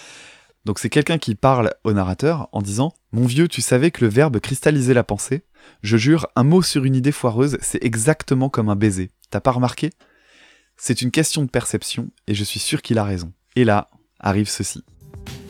Donc 0.64 0.78
c'est 0.78 0.90
quelqu'un 0.90 1.18
qui 1.18 1.34
parle 1.34 1.74
au 1.84 1.92
narrateur 1.92 2.48
en 2.52 2.62
disant 2.62 2.94
Mon 3.12 3.26
vieux, 3.26 3.48
tu 3.48 3.60
savais 3.60 3.90
que 3.90 4.04
le 4.04 4.10
verbe 4.10 4.38
cristalliser 4.38 4.94
la 4.94 5.04
pensée 5.04 5.44
Je 5.82 5.96
jure, 5.96 6.26
un 6.36 6.44
mot 6.44 6.62
sur 6.62 6.84
une 6.84 6.94
idée 6.94 7.12
foireuse, 7.12 7.58
c'est 7.60 7.82
exactement 7.84 8.48
comme 8.48 8.68
un 8.68 8.76
baiser. 8.76 9.10
T'as 9.30 9.40
pas 9.40 9.50
remarqué? 9.50 9.90
C'est 10.76 11.02
une 11.02 11.10
question 11.10 11.42
de 11.42 11.50
perception 11.50 12.10
et 12.26 12.34
je 12.34 12.44
suis 12.44 12.60
sûr 12.60 12.82
qu'il 12.82 12.98
a 12.98 13.04
raison. 13.04 13.32
Et 13.56 13.64
là 13.64 13.90
arrive 14.22 14.48
ceci. 14.48 14.82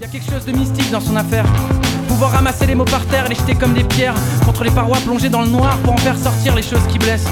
Y 0.01 0.05
a 0.05 0.09
quelque 0.09 0.31
chose 0.31 0.45
de 0.45 0.53
mystique 0.53 0.91
dans 0.91 1.01
son 1.01 1.17
affaire. 1.17 1.45
Pouvoir 2.09 2.33
ramasser 2.33 2.67
les 2.67 2.75
mots 2.75 2.85
par 2.85 3.05
terre 3.07 3.29
les 3.29 3.35
jeter 3.35 3.55
comme 3.55 3.75
des 3.75 3.85
pierres 3.85 4.15
contre 4.45 4.65
les 4.65 4.71
parois 4.71 4.99
plongées 4.99 5.29
dans 5.29 5.43
le 5.43 5.49
noir 5.49 5.79
pour 5.79 5.93
en 5.93 5.99
faire 5.99 6.19
sortir 6.19 6.55
les 6.55 6.63
choses 6.63 6.87
qui 6.89 6.99
blessent. 6.99 7.29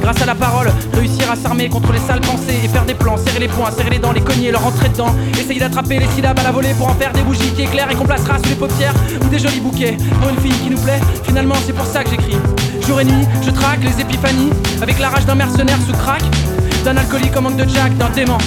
Grâce 0.00 0.20
à 0.20 0.26
la 0.26 0.34
parole, 0.34 0.70
réussir 0.92 1.30
à 1.30 1.36
s'armer 1.36 1.68
contre 1.70 1.92
les 1.92 1.98
sales 1.98 2.20
pensées 2.20 2.60
et 2.62 2.68
faire 2.68 2.84
des 2.84 2.94
plans, 2.94 3.16
serrer 3.16 3.40
les 3.40 3.48
poings, 3.48 3.70
serrer 3.70 3.90
les 3.90 3.98
dents, 3.98 4.12
les 4.12 4.20
cogner, 4.20 4.52
leur 4.52 4.62
rentrer 4.62 4.90
dedans. 4.90 5.14
Essayer 5.32 5.58
d'attraper 5.58 5.98
les 5.98 6.08
syllabes 6.08 6.38
à 6.38 6.42
la 6.42 6.52
volée 6.52 6.74
pour 6.74 6.88
en 6.88 6.94
faire 6.94 7.12
des 7.12 7.22
bougies 7.22 7.50
qui 7.52 7.62
éclairent 7.62 7.90
et 7.90 7.94
qu'on 7.94 8.04
placera 8.04 8.38
sous 8.38 8.50
les 8.50 8.54
paupières 8.54 8.94
ou 9.24 9.28
des 9.28 9.38
jolis 9.38 9.60
bouquets. 9.60 9.96
Pour 10.20 10.28
une 10.28 10.38
fille 10.38 10.58
qui 10.62 10.70
nous 10.70 10.80
plaît, 10.80 11.00
finalement 11.24 11.54
c'est 11.66 11.72
pour 11.72 11.86
ça 11.86 12.04
que 12.04 12.10
j'écris. 12.10 12.36
Jour 12.86 13.00
et 13.00 13.04
nuit, 13.06 13.26
je 13.42 13.50
traque 13.50 13.82
les 13.82 13.98
épiphanies 13.98 14.50
avec 14.82 14.98
la 14.98 15.08
rage 15.08 15.24
d'un 15.24 15.36
mercenaire 15.36 15.78
sous 15.86 15.94
crack, 15.94 16.22
d'un 16.84 16.96
alcoolique 16.98 17.36
en 17.36 17.42
manque 17.42 17.56
de 17.56 17.66
jack, 17.66 17.96
d'un 17.96 18.10
dément, 18.10 18.38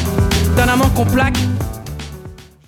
d'un 0.56 0.67
amant 0.67 0.89
qu'on 0.89 1.06
plaque. 1.06 1.39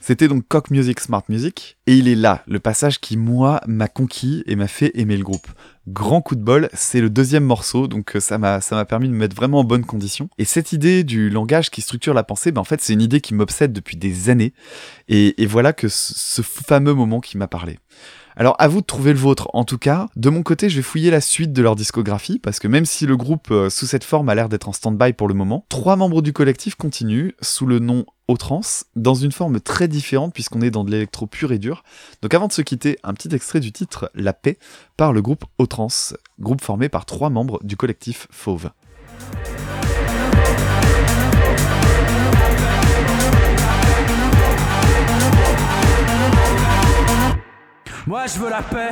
C'était 0.10 0.28
donc 0.28 0.48
Cock 0.48 0.72
Music 0.72 1.02
Smart 1.02 1.22
Music, 1.30 1.78
et 1.86 1.96
il 1.96 2.08
est 2.08 2.16
là, 2.16 2.44
le 2.48 2.60
passage 2.60 3.00
qui, 3.00 3.16
moi, 3.16 3.62
m'a 3.68 3.88
conquis 3.88 4.44
et 4.48 4.56
m'a 4.56 4.68
fait 4.68 4.90
aimer 4.96 5.16
le 5.16 5.24
groupe. 5.24 5.48
Grand 5.88 6.24
coup 6.24 6.36
de 6.36 6.42
bol, 6.42 6.68
c'est 6.74 7.00
le 7.00 7.12
deuxième 7.12 7.44
morceau, 7.44 7.88
donc 7.88 8.16
euh, 8.16 8.20
ça 8.20 8.40
m'a 8.40 8.60
permis 8.86 9.08
de 9.08 9.14
me 9.14 9.20
mettre 9.20 9.36
vraiment 9.36 9.60
en 9.60 9.64
bonne 9.64 9.86
condition. 9.86 10.28
Et 10.40 10.46
cette 10.46 10.74
idée 10.74 11.04
du 11.04 11.30
langage 11.30 11.70
qui 11.70 11.82
structure 11.82 12.16
la 12.16 12.24
pensée, 12.24 12.52
ben 12.52 12.60
en 12.60 12.64
fait 12.64 12.82
c'est 12.82 12.94
une 12.94 13.04
idée 13.04 13.22
qui 13.22 13.36
m'obsède 13.36 13.72
depuis 13.72 13.98
des 13.98 14.32
années, 14.32 14.54
et, 15.10 15.46
voilà 15.46 15.74
que 15.74 15.88
ce 15.88 16.42
fameux 16.42 16.96
moment 16.96 17.20
qui 17.20 17.38
m'a 17.38 17.48
parlé. 17.48 17.78
Alors 18.40 18.56
à 18.58 18.70
vous 18.70 18.80
de 18.80 18.86
trouver 18.86 19.12
le 19.12 19.20
vôtre. 19.20 19.50
En 19.52 19.66
tout 19.66 19.78
cas, 19.78 20.08
de 20.16 20.30
mon 20.30 20.44
côté, 20.44 20.70
je 20.70 20.78
vais 20.78 20.82
fouiller 20.82 21.12
la 21.12 21.20
suite 21.20 21.52
de 21.52 21.62
leur 21.62 21.76
discographie 21.76 22.40
parce 22.40 22.60
que 22.60 22.70
même 22.70 22.86
si 22.86 23.06
le 23.06 23.18
groupe 23.18 23.52
euh, 23.52 23.70
sous 23.70 23.86
cette 23.86 24.06
forme 24.06 24.30
a 24.30 24.36
l'air 24.36 24.48
d'être 24.48 24.70
en 24.70 24.72
stand-by 24.72 25.12
pour 25.12 25.28
le 25.28 25.34
moment, 25.34 25.66
trois 25.68 25.98
membres 25.98 26.22
du 26.22 26.32
collectif 26.32 26.76
continuent 26.76 27.32
sous 27.42 27.66
le 27.66 27.80
nom 27.80 28.06
Autrans 28.30 28.62
dans 28.96 29.14
une 29.14 29.34
forme 29.34 29.60
très 29.60 29.90
différente 29.90 30.34
puisqu'on 30.34 30.62
est 30.62 30.72
dans 30.72 30.86
de 30.86 30.92
l'électro 30.92 31.28
pur 31.28 31.52
et 31.52 31.60
dur. 31.60 31.84
Donc 32.22 32.34
avant 32.34 32.48
de 32.48 32.54
se 32.54 32.62
quitter, 32.62 32.98
un 33.04 33.14
petit 33.14 33.36
extrait 33.36 33.60
du 33.60 33.74
titre 33.74 34.10
La 34.16 34.32
paix 34.32 34.58
par 34.96 35.12
le 35.12 35.22
groupe 35.22 35.44
Autrans, 35.58 35.90
groupe 36.40 36.62
formé 36.62 36.88
par 36.88 37.06
trois 37.06 37.30
membres 37.30 37.60
du 37.64 37.76
collectif 37.76 38.30
Fauve. 38.32 38.70
Moi 48.10 48.26
je 48.26 48.40
veux 48.40 48.50
la 48.50 48.64
paix. 48.64 48.90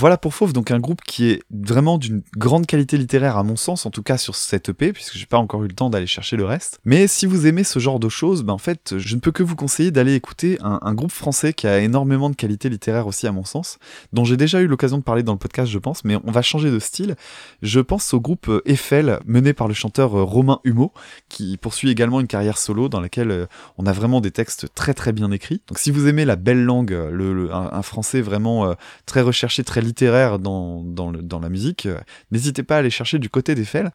Voilà 0.00 0.16
pour 0.16 0.32
Fauve, 0.32 0.54
donc 0.54 0.70
un 0.70 0.78
groupe 0.78 1.02
qui 1.02 1.28
est 1.28 1.42
vraiment 1.50 1.98
d'une 1.98 2.22
grande 2.34 2.64
qualité 2.64 2.96
littéraire 2.96 3.36
à 3.36 3.42
mon 3.42 3.54
sens, 3.54 3.84
en 3.84 3.90
tout 3.90 4.02
cas 4.02 4.16
sur 4.16 4.34
cette 4.34 4.70
EP, 4.70 4.94
puisque 4.94 5.18
j'ai 5.18 5.26
pas 5.26 5.36
encore 5.36 5.62
eu 5.62 5.68
le 5.68 5.74
temps 5.74 5.90
d'aller 5.90 6.06
chercher 6.06 6.38
le 6.38 6.46
reste. 6.46 6.80
Mais 6.86 7.06
si 7.06 7.26
vous 7.26 7.46
aimez 7.46 7.64
ce 7.64 7.78
genre 7.80 8.00
de 8.00 8.08
choses, 8.08 8.42
ben 8.42 8.54
en 8.54 8.58
fait, 8.58 8.96
je 8.96 9.14
ne 9.14 9.20
peux 9.20 9.30
que 9.30 9.42
vous 9.42 9.56
conseiller 9.56 9.90
d'aller 9.90 10.14
écouter 10.14 10.56
un, 10.62 10.94
groupe 10.94 11.12
français 11.12 11.52
qui 11.52 11.66
a 11.66 11.80
énormément 11.80 12.30
de 12.30 12.34
qualité 12.34 12.70
littéraire 12.70 13.06
aussi 13.06 13.26
à 13.26 13.32
mon 13.32 13.44
sens, 13.44 13.78
dont 14.14 14.24
j'ai 14.24 14.38
déjà 14.38 14.62
eu 14.62 14.68
l'occasion 14.68 14.96
de 14.96 15.02
parler 15.02 15.22
dans 15.22 15.34
le 15.34 15.38
podcast, 15.38 15.70
je 15.70 15.78
pense, 15.78 16.02
mais 16.02 16.16
on 16.24 16.30
va 16.30 16.40
changer 16.40 16.70
de 16.70 16.78
style. 16.78 17.14
Je 17.60 17.80
pense 17.80 18.14
au 18.14 18.20
groupe 18.22 18.50
Eiffel, 18.64 19.20
mené 19.26 19.52
par 19.52 19.68
le 19.68 19.74
chanteur 19.74 20.12
Romain 20.12 20.60
Humeau, 20.64 20.94
qui 21.28 21.58
poursuit 21.58 21.90
également 21.90 22.20
une 22.20 22.26
carrière 22.26 22.56
solo 22.56 22.88
dans 22.88 23.00
laquelle 23.00 23.48
on 23.76 23.84
a 23.84 23.92
vraiment 23.92 24.22
des 24.22 24.30
textes 24.30 24.68
très 24.74 24.94
très 24.94 25.12
bien 25.12 25.30
écrits. 25.30 25.60
Donc 25.68 25.78
si 25.78 25.90
vous 25.90 26.06
aimez 26.06 26.24
la 26.24 26.36
belle 26.36 26.64
langue, 26.64 26.92
le 26.92 27.52
un, 27.52 27.68
un, 27.70 27.82
français 27.82 28.22
vraiment 28.22 28.74
très 29.04 29.20
recherché, 29.20 29.62
très 29.62 29.82
littéraire 29.90 30.38
dans, 30.38 30.82
dans, 30.84 31.10
le, 31.10 31.20
dans 31.20 31.40
la 31.40 31.48
musique, 31.48 31.86
euh, 31.86 31.98
n'hésitez 32.30 32.62
pas 32.62 32.76
à 32.76 32.78
aller 32.78 32.90
chercher 32.90 33.18
du 33.18 33.28
côté 33.28 33.56
d'Eiffel. 33.56 33.90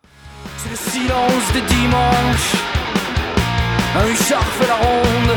C'est 0.57 0.69
le 0.69 0.75
silence 0.75 1.47
des 1.55 1.65
dimanches, 1.73 2.51
un 3.95 4.05
hussard 4.11 4.49
fait 4.57 4.67
la 4.67 4.75
ronde, 4.75 5.35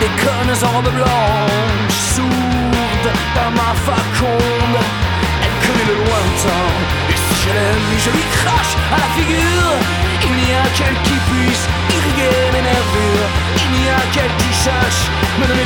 des 0.00 0.12
connes 0.22 0.56
en 0.66 0.70
robe 0.76 0.92
blanche, 0.98 1.96
sourde 2.16 3.08
par 3.34 3.50
ma 3.60 3.70
faconde, 3.88 4.78
elle 5.44 5.56
connaît 5.64 5.88
le 5.92 5.96
lointain, 6.04 6.66
et 7.12 7.18
si 7.24 7.34
je 7.42 7.48
l'aime, 7.56 7.90
je 8.04 8.10
lui 8.16 8.26
crache 8.38 8.74
à 8.94 8.96
la 9.04 9.08
figure, 9.16 9.72
il 10.24 10.34
n'y 10.40 10.52
a 10.56 10.66
qu'elle 10.76 10.98
qui 11.06 11.16
puisse 11.28 11.64
irriguer 11.96 12.36
mes 12.54 12.64
nervures, 12.72 13.28
il 13.60 13.70
n'y 13.76 13.88
a 13.92 14.00
qu'elle 14.14 14.34
qui 14.40 14.52
sache 14.66 15.02
me 15.38 15.44
donner 15.48 15.64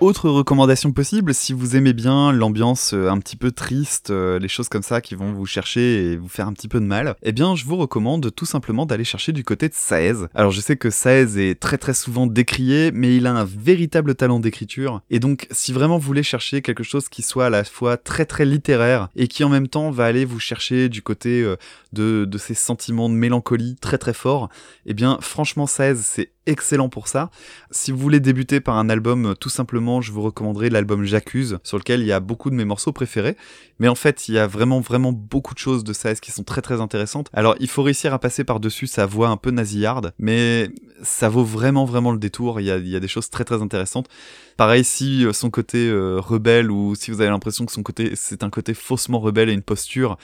autre 0.00 0.28
recommandation 0.28 0.92
possible, 0.92 1.34
si 1.34 1.52
vous 1.52 1.76
aimez 1.76 1.92
bien 1.92 2.32
l'ambiance 2.32 2.92
euh, 2.94 3.08
un 3.08 3.18
petit 3.18 3.36
peu 3.36 3.50
triste, 3.50 4.10
euh, 4.10 4.38
les 4.38 4.48
choses 4.48 4.68
comme 4.68 4.82
ça 4.82 5.00
qui 5.00 5.14
vont 5.14 5.32
vous 5.32 5.46
chercher 5.46 6.12
et 6.12 6.16
vous 6.16 6.28
faire 6.28 6.46
un 6.46 6.52
petit 6.52 6.68
peu 6.68 6.80
de 6.80 6.84
mal, 6.84 7.16
eh 7.22 7.32
bien 7.32 7.54
je 7.54 7.64
vous 7.64 7.76
recommande 7.76 8.34
tout 8.34 8.44
simplement 8.44 8.86
d'aller 8.86 9.04
chercher 9.04 9.32
du 9.32 9.44
côté 9.44 9.68
de 9.68 9.74
Saez. 9.74 10.26
Alors 10.34 10.50
je 10.50 10.60
sais 10.60 10.76
que 10.76 10.90
Saez 10.90 11.38
est 11.38 11.58
très 11.58 11.78
très 11.78 11.94
souvent 11.94 12.26
décrié, 12.26 12.90
mais 12.92 13.16
il 13.16 13.26
a 13.26 13.32
un 13.32 13.44
véritable 13.44 14.14
talent 14.14 14.40
d'écriture, 14.40 15.00
et 15.10 15.20
donc 15.20 15.46
si 15.50 15.72
vraiment 15.72 15.98
vous 15.98 16.06
voulez 16.06 16.22
chercher 16.22 16.60
quelque 16.60 16.84
chose 16.84 17.08
qui 17.08 17.22
soit 17.22 17.46
à 17.46 17.50
la 17.50 17.64
fois 17.64 17.96
très 17.96 18.26
très 18.26 18.44
littéraire, 18.44 19.08
et 19.16 19.28
qui 19.28 19.44
en 19.44 19.48
même 19.48 19.68
temps 19.68 19.90
va 19.90 20.04
aller 20.04 20.24
vous 20.24 20.40
chercher 20.40 20.88
du 20.88 21.02
côté 21.02 21.42
euh, 21.42 21.56
de, 21.92 22.24
de 22.24 22.38
ces 22.38 22.54
sentiments 22.54 23.08
de 23.08 23.14
mélancolie 23.14 23.76
très 23.80 23.98
très 23.98 24.14
forts, 24.14 24.48
eh 24.86 24.94
bien 24.94 25.18
franchement 25.20 25.66
Saez 25.66 25.96
c'est 25.96 26.33
excellent 26.46 26.88
pour 26.88 27.08
ça. 27.08 27.30
Si 27.70 27.90
vous 27.90 27.98
voulez 27.98 28.20
débuter 28.20 28.60
par 28.60 28.76
un 28.76 28.88
album, 28.88 29.34
tout 29.40 29.48
simplement, 29.48 30.00
je 30.00 30.12
vous 30.12 30.22
recommanderais 30.22 30.70
l'album 30.70 31.04
J'accuse, 31.04 31.58
sur 31.62 31.78
lequel 31.78 32.00
il 32.00 32.06
y 32.06 32.12
a 32.12 32.20
beaucoup 32.20 32.50
de 32.50 32.54
mes 32.54 32.64
morceaux 32.64 32.92
préférés. 32.92 33.36
Mais 33.78 33.88
en 33.88 33.94
fait, 33.94 34.28
il 34.28 34.34
y 34.34 34.38
a 34.38 34.46
vraiment, 34.46 34.80
vraiment 34.80 35.12
beaucoup 35.12 35.54
de 35.54 35.58
choses 35.58 35.84
de 35.84 35.92
Saez 35.92 36.16
qui 36.16 36.30
sont 36.30 36.44
très, 36.44 36.62
très 36.62 36.80
intéressantes. 36.80 37.28
Alors, 37.32 37.56
il 37.60 37.68
faut 37.68 37.82
réussir 37.82 38.14
à 38.14 38.18
passer 38.18 38.44
par-dessus 38.44 38.86
sa 38.86 39.06
voix 39.06 39.28
un 39.28 39.36
peu 39.36 39.50
nasillarde, 39.50 40.12
mais 40.18 40.70
ça 41.02 41.28
vaut 41.28 41.44
vraiment, 41.44 41.84
vraiment 41.84 42.12
le 42.12 42.18
détour. 42.18 42.60
Il 42.60 42.66
y 42.66 42.70
a, 42.70 43.00
des 43.00 43.08
choses 43.08 43.30
très, 43.30 43.44
très 43.44 43.60
intéressantes. 43.62 44.08
Pareil, 44.56 44.84
si 44.84 45.26
son 45.32 45.50
côté 45.50 45.88
euh, 45.88 46.20
rebelle 46.20 46.70
ou 46.70 46.94
si 46.94 47.10
vous 47.10 47.20
avez 47.20 47.30
l'impression 47.30 47.66
que 47.66 47.72
son 47.72 47.82
côté, 47.82 48.12
c'est 48.14 48.44
un 48.44 48.50
côté 48.50 48.74
faussement 48.74 49.18
rebelle 49.18 49.48
et 49.48 49.52
une 49.52 49.62
posture, 49.62 50.12
euh, 50.12 50.16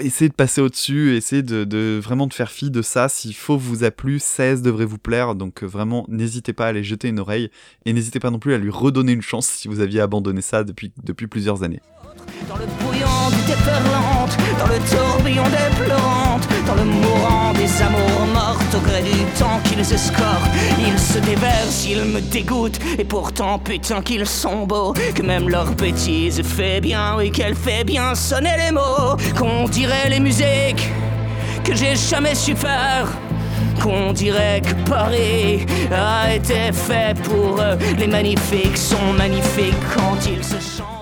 essayez 0.00 0.28
de 0.28 0.34
passer 0.34 0.60
au-dessus, 0.60 1.16
essayez 1.16 1.42
de, 1.42 2.00
vraiment 2.02 2.26
de 2.26 2.34
faire 2.34 2.50
fi 2.50 2.70
de 2.70 2.82
ça. 2.82 3.08
S'il 3.08 3.34
faut 3.34 3.56
vous 3.56 3.84
a 3.84 3.90
plu, 3.90 4.18
16 4.18 4.62
devrait 4.62 4.84
vous 4.84 4.98
plaire. 4.98 5.34
Donc 5.34 5.62
euh, 5.62 5.66
vraiment, 5.66 6.04
n'hésitez 6.08 6.52
pas 6.52 6.66
à 6.66 6.68
aller 6.68 6.84
jeter 6.84 7.08
une 7.08 7.18
oreille 7.18 7.50
et 7.84 7.92
n'hésitez 7.92 8.20
pas 8.20 8.30
non 8.30 8.38
plus 8.38 8.54
à 8.54 8.58
lui 8.58 8.70
redonner 8.70 9.12
une 9.12 9.22
chance 9.22 9.46
si 9.46 9.68
vous 9.68 9.80
aviez 9.80 10.00
abandonné 10.00 10.42
ça 10.42 10.64
depuis, 10.64 10.92
depuis 11.02 11.26
plusieurs 11.26 11.62
années. 11.62 11.80
Qu'ils 19.74 19.92
escortent, 19.92 20.50
ils 20.78 20.98
se 20.98 21.18
déversent, 21.18 21.86
ils 21.88 22.04
me 22.04 22.20
dégoûtent, 22.20 22.78
et 22.98 23.04
pourtant 23.04 23.58
putain 23.58 24.02
qu'ils 24.02 24.26
sont 24.26 24.66
beaux, 24.66 24.92
que 25.14 25.22
même 25.22 25.48
leur 25.48 25.72
bêtise 25.72 26.42
fait 26.42 26.80
bien, 26.80 27.16
oui 27.16 27.30
qu'elle 27.30 27.54
fait 27.54 27.84
bien 27.84 28.14
sonner 28.14 28.56
les 28.58 28.70
mots, 28.70 29.16
qu'on 29.36 29.68
dirait 29.68 30.08
les 30.08 30.20
musiques 30.20 30.88
que 31.64 31.74
j'ai 31.74 31.96
jamais 31.96 32.34
su 32.34 32.54
faire. 32.54 33.08
Qu'on 33.82 34.12
dirait 34.12 34.62
que 34.62 34.88
Paris 34.88 35.66
a 35.92 36.34
été 36.34 36.72
fait 36.72 37.18
pour 37.24 37.60
eux. 37.60 37.76
Les 37.98 38.06
magnifiques 38.06 38.78
sont 38.78 39.12
magnifiques 39.18 39.74
quand 39.94 40.16
ils 40.26 40.44
se 40.44 40.54
chantent. 40.54 40.93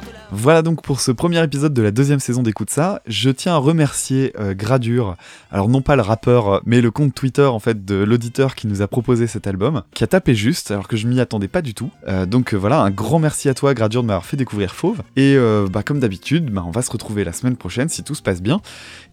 Voilà 0.42 0.62
donc 0.62 0.82
pour 0.82 0.98
ce 0.98 1.12
premier 1.12 1.40
épisode 1.40 1.72
de 1.72 1.82
la 1.82 1.92
deuxième 1.92 2.18
saison 2.18 2.42
d'Écoute 2.42 2.68
ça. 2.68 3.00
Je 3.06 3.30
tiens 3.30 3.54
à 3.54 3.58
remercier 3.58 4.32
euh, 4.40 4.54
Gradure, 4.54 5.16
alors 5.52 5.68
non 5.68 5.82
pas 5.82 5.94
le 5.94 6.02
rappeur, 6.02 6.62
mais 6.66 6.80
le 6.80 6.90
compte 6.90 7.14
Twitter 7.14 7.44
en 7.44 7.60
fait 7.60 7.84
de 7.84 7.94
l'auditeur 7.94 8.56
qui 8.56 8.66
nous 8.66 8.82
a 8.82 8.88
proposé 8.88 9.28
cet 9.28 9.46
album, 9.46 9.84
qui 9.94 10.02
a 10.02 10.08
tapé 10.08 10.34
juste 10.34 10.72
alors 10.72 10.88
que 10.88 10.96
je 10.96 11.06
m'y 11.06 11.20
attendais 11.20 11.46
pas 11.46 11.62
du 11.62 11.74
tout. 11.74 11.92
Euh, 12.08 12.26
donc 12.26 12.54
euh, 12.54 12.56
voilà, 12.56 12.80
un 12.80 12.90
grand 12.90 13.20
merci 13.20 13.48
à 13.48 13.54
toi 13.54 13.72
Gradure 13.72 14.02
de 14.02 14.08
m'avoir 14.08 14.26
fait 14.26 14.36
découvrir 14.36 14.74
Fauve. 14.74 15.02
Et 15.14 15.36
euh, 15.36 15.68
bah, 15.70 15.84
comme 15.84 16.00
d'habitude, 16.00 16.50
bah, 16.50 16.64
on 16.66 16.72
va 16.72 16.82
se 16.82 16.90
retrouver 16.90 17.22
la 17.22 17.32
semaine 17.32 17.56
prochaine 17.56 17.88
si 17.88 18.02
tout 18.02 18.16
se 18.16 18.22
passe 18.22 18.42
bien. 18.42 18.60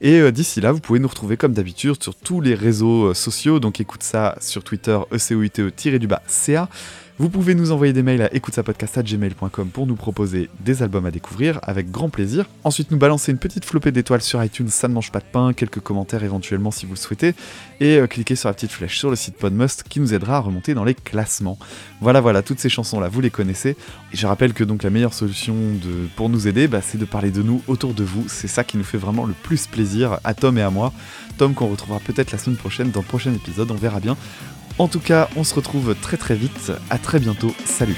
Et 0.01 0.19
euh, 0.19 0.31
d'ici 0.31 0.61
là, 0.61 0.71
vous 0.71 0.79
pouvez 0.79 0.97
nous 0.97 1.07
retrouver 1.07 1.37
comme 1.37 1.53
d'habitude 1.53 2.01
sur 2.01 2.15
tous 2.15 2.41
les 2.41 2.55
réseaux 2.55 3.13
sociaux. 3.13 3.59
Donc 3.59 3.79
écoute 3.79 4.01
ça 4.01 4.35
sur 4.41 4.63
Twitter, 4.63 4.97
ECOITE-CA. 5.11 6.69
Vous 7.21 7.29
pouvez 7.29 7.53
nous 7.53 7.73
envoyer 7.73 7.91
des 7.91 8.01
mails 8.01 8.21
à 8.21 8.33
écoutesapodcast.gmail.com 8.33 9.71
pour 9.71 9.85
nous 9.85 9.97
proposer 9.97 10.49
des 10.61 10.83
albums 10.83 11.05
à 11.05 11.11
découvrir 11.11 11.59
avec 11.63 11.91
grand 11.91 12.07
plaisir. 12.07 12.45
Ensuite, 12.63 12.91
nous 12.91 12.97
balancer 12.97 13.33
une 13.33 13.37
petite 13.37 13.65
flopée 13.65 13.91
d'étoiles 13.91 14.21
sur 14.21 14.41
iTunes, 14.41 14.69
ça 14.69 14.87
ne 14.87 14.93
mange 14.93 15.11
pas 15.11 15.19
de 15.19 15.25
pain, 15.29 15.51
quelques 15.51 15.81
commentaires 15.81 16.23
éventuellement 16.23 16.71
si 16.71 16.85
vous 16.85 16.93
le 16.93 16.97
souhaitez, 16.97 17.35
et 17.81 17.97
euh, 17.97 18.07
cliquez 18.07 18.37
sur 18.37 18.47
la 18.47 18.53
petite 18.53 18.71
flèche 18.71 18.97
sur 18.97 19.09
le 19.09 19.17
site 19.17 19.35
Podmust 19.35 19.83
qui 19.83 19.99
nous 19.99 20.13
aidera 20.13 20.37
à 20.37 20.39
remonter 20.39 20.73
dans 20.73 20.85
les 20.85 20.93
classements. 20.93 21.59
Voilà, 21.99 22.21
voilà, 22.21 22.41
toutes 22.41 22.61
ces 22.61 22.69
chansons-là, 22.69 23.09
vous 23.09 23.19
les 23.19 23.31
connaissez. 23.31 23.75
Et 24.13 24.15
je 24.15 24.25
rappelle 24.25 24.53
que 24.53 24.63
donc 24.63 24.83
la 24.83 24.89
meilleure 24.89 25.13
solution 25.13 25.55
de, 25.55 26.07
pour 26.15 26.29
nous 26.29 26.47
aider, 26.47 26.69
bah, 26.69 26.79
c'est 26.81 26.97
de 26.97 27.03
parler 27.03 27.31
de 27.31 27.43
nous 27.43 27.61
autour 27.67 27.93
de 27.93 28.05
vous. 28.05 28.29
C'est 28.29 28.47
ça 28.47 28.63
qui 28.63 28.77
nous 28.77 28.85
fait 28.85 28.97
vraiment 28.97 29.25
le 29.25 29.33
plus 29.33 29.67
plaisir 29.67 30.21
à 30.23 30.33
Tom 30.33 30.57
et 30.57 30.61
à 30.61 30.69
moi. 30.69 30.93
Tom 31.37 31.53
qu'on 31.53 31.67
retrouvera 31.67 31.99
peut-être 31.99 32.31
la 32.31 32.37
semaine 32.37 32.55
prochaine 32.55 32.91
dans 32.91 33.01
le 33.01 33.05
prochain 33.05 33.33
épisode, 33.33 33.71
on 33.71 33.75
verra 33.75 33.99
bien. 33.99 34.15
En 34.79 34.87
tout 34.87 35.01
cas, 35.01 35.29
on 35.35 35.43
se 35.43 35.53
retrouve 35.53 35.93
très 36.01 36.15
très 36.15 36.35
vite. 36.35 36.71
À 36.89 36.97
très 36.97 37.19
bientôt. 37.19 37.53
Salut. 37.65 37.97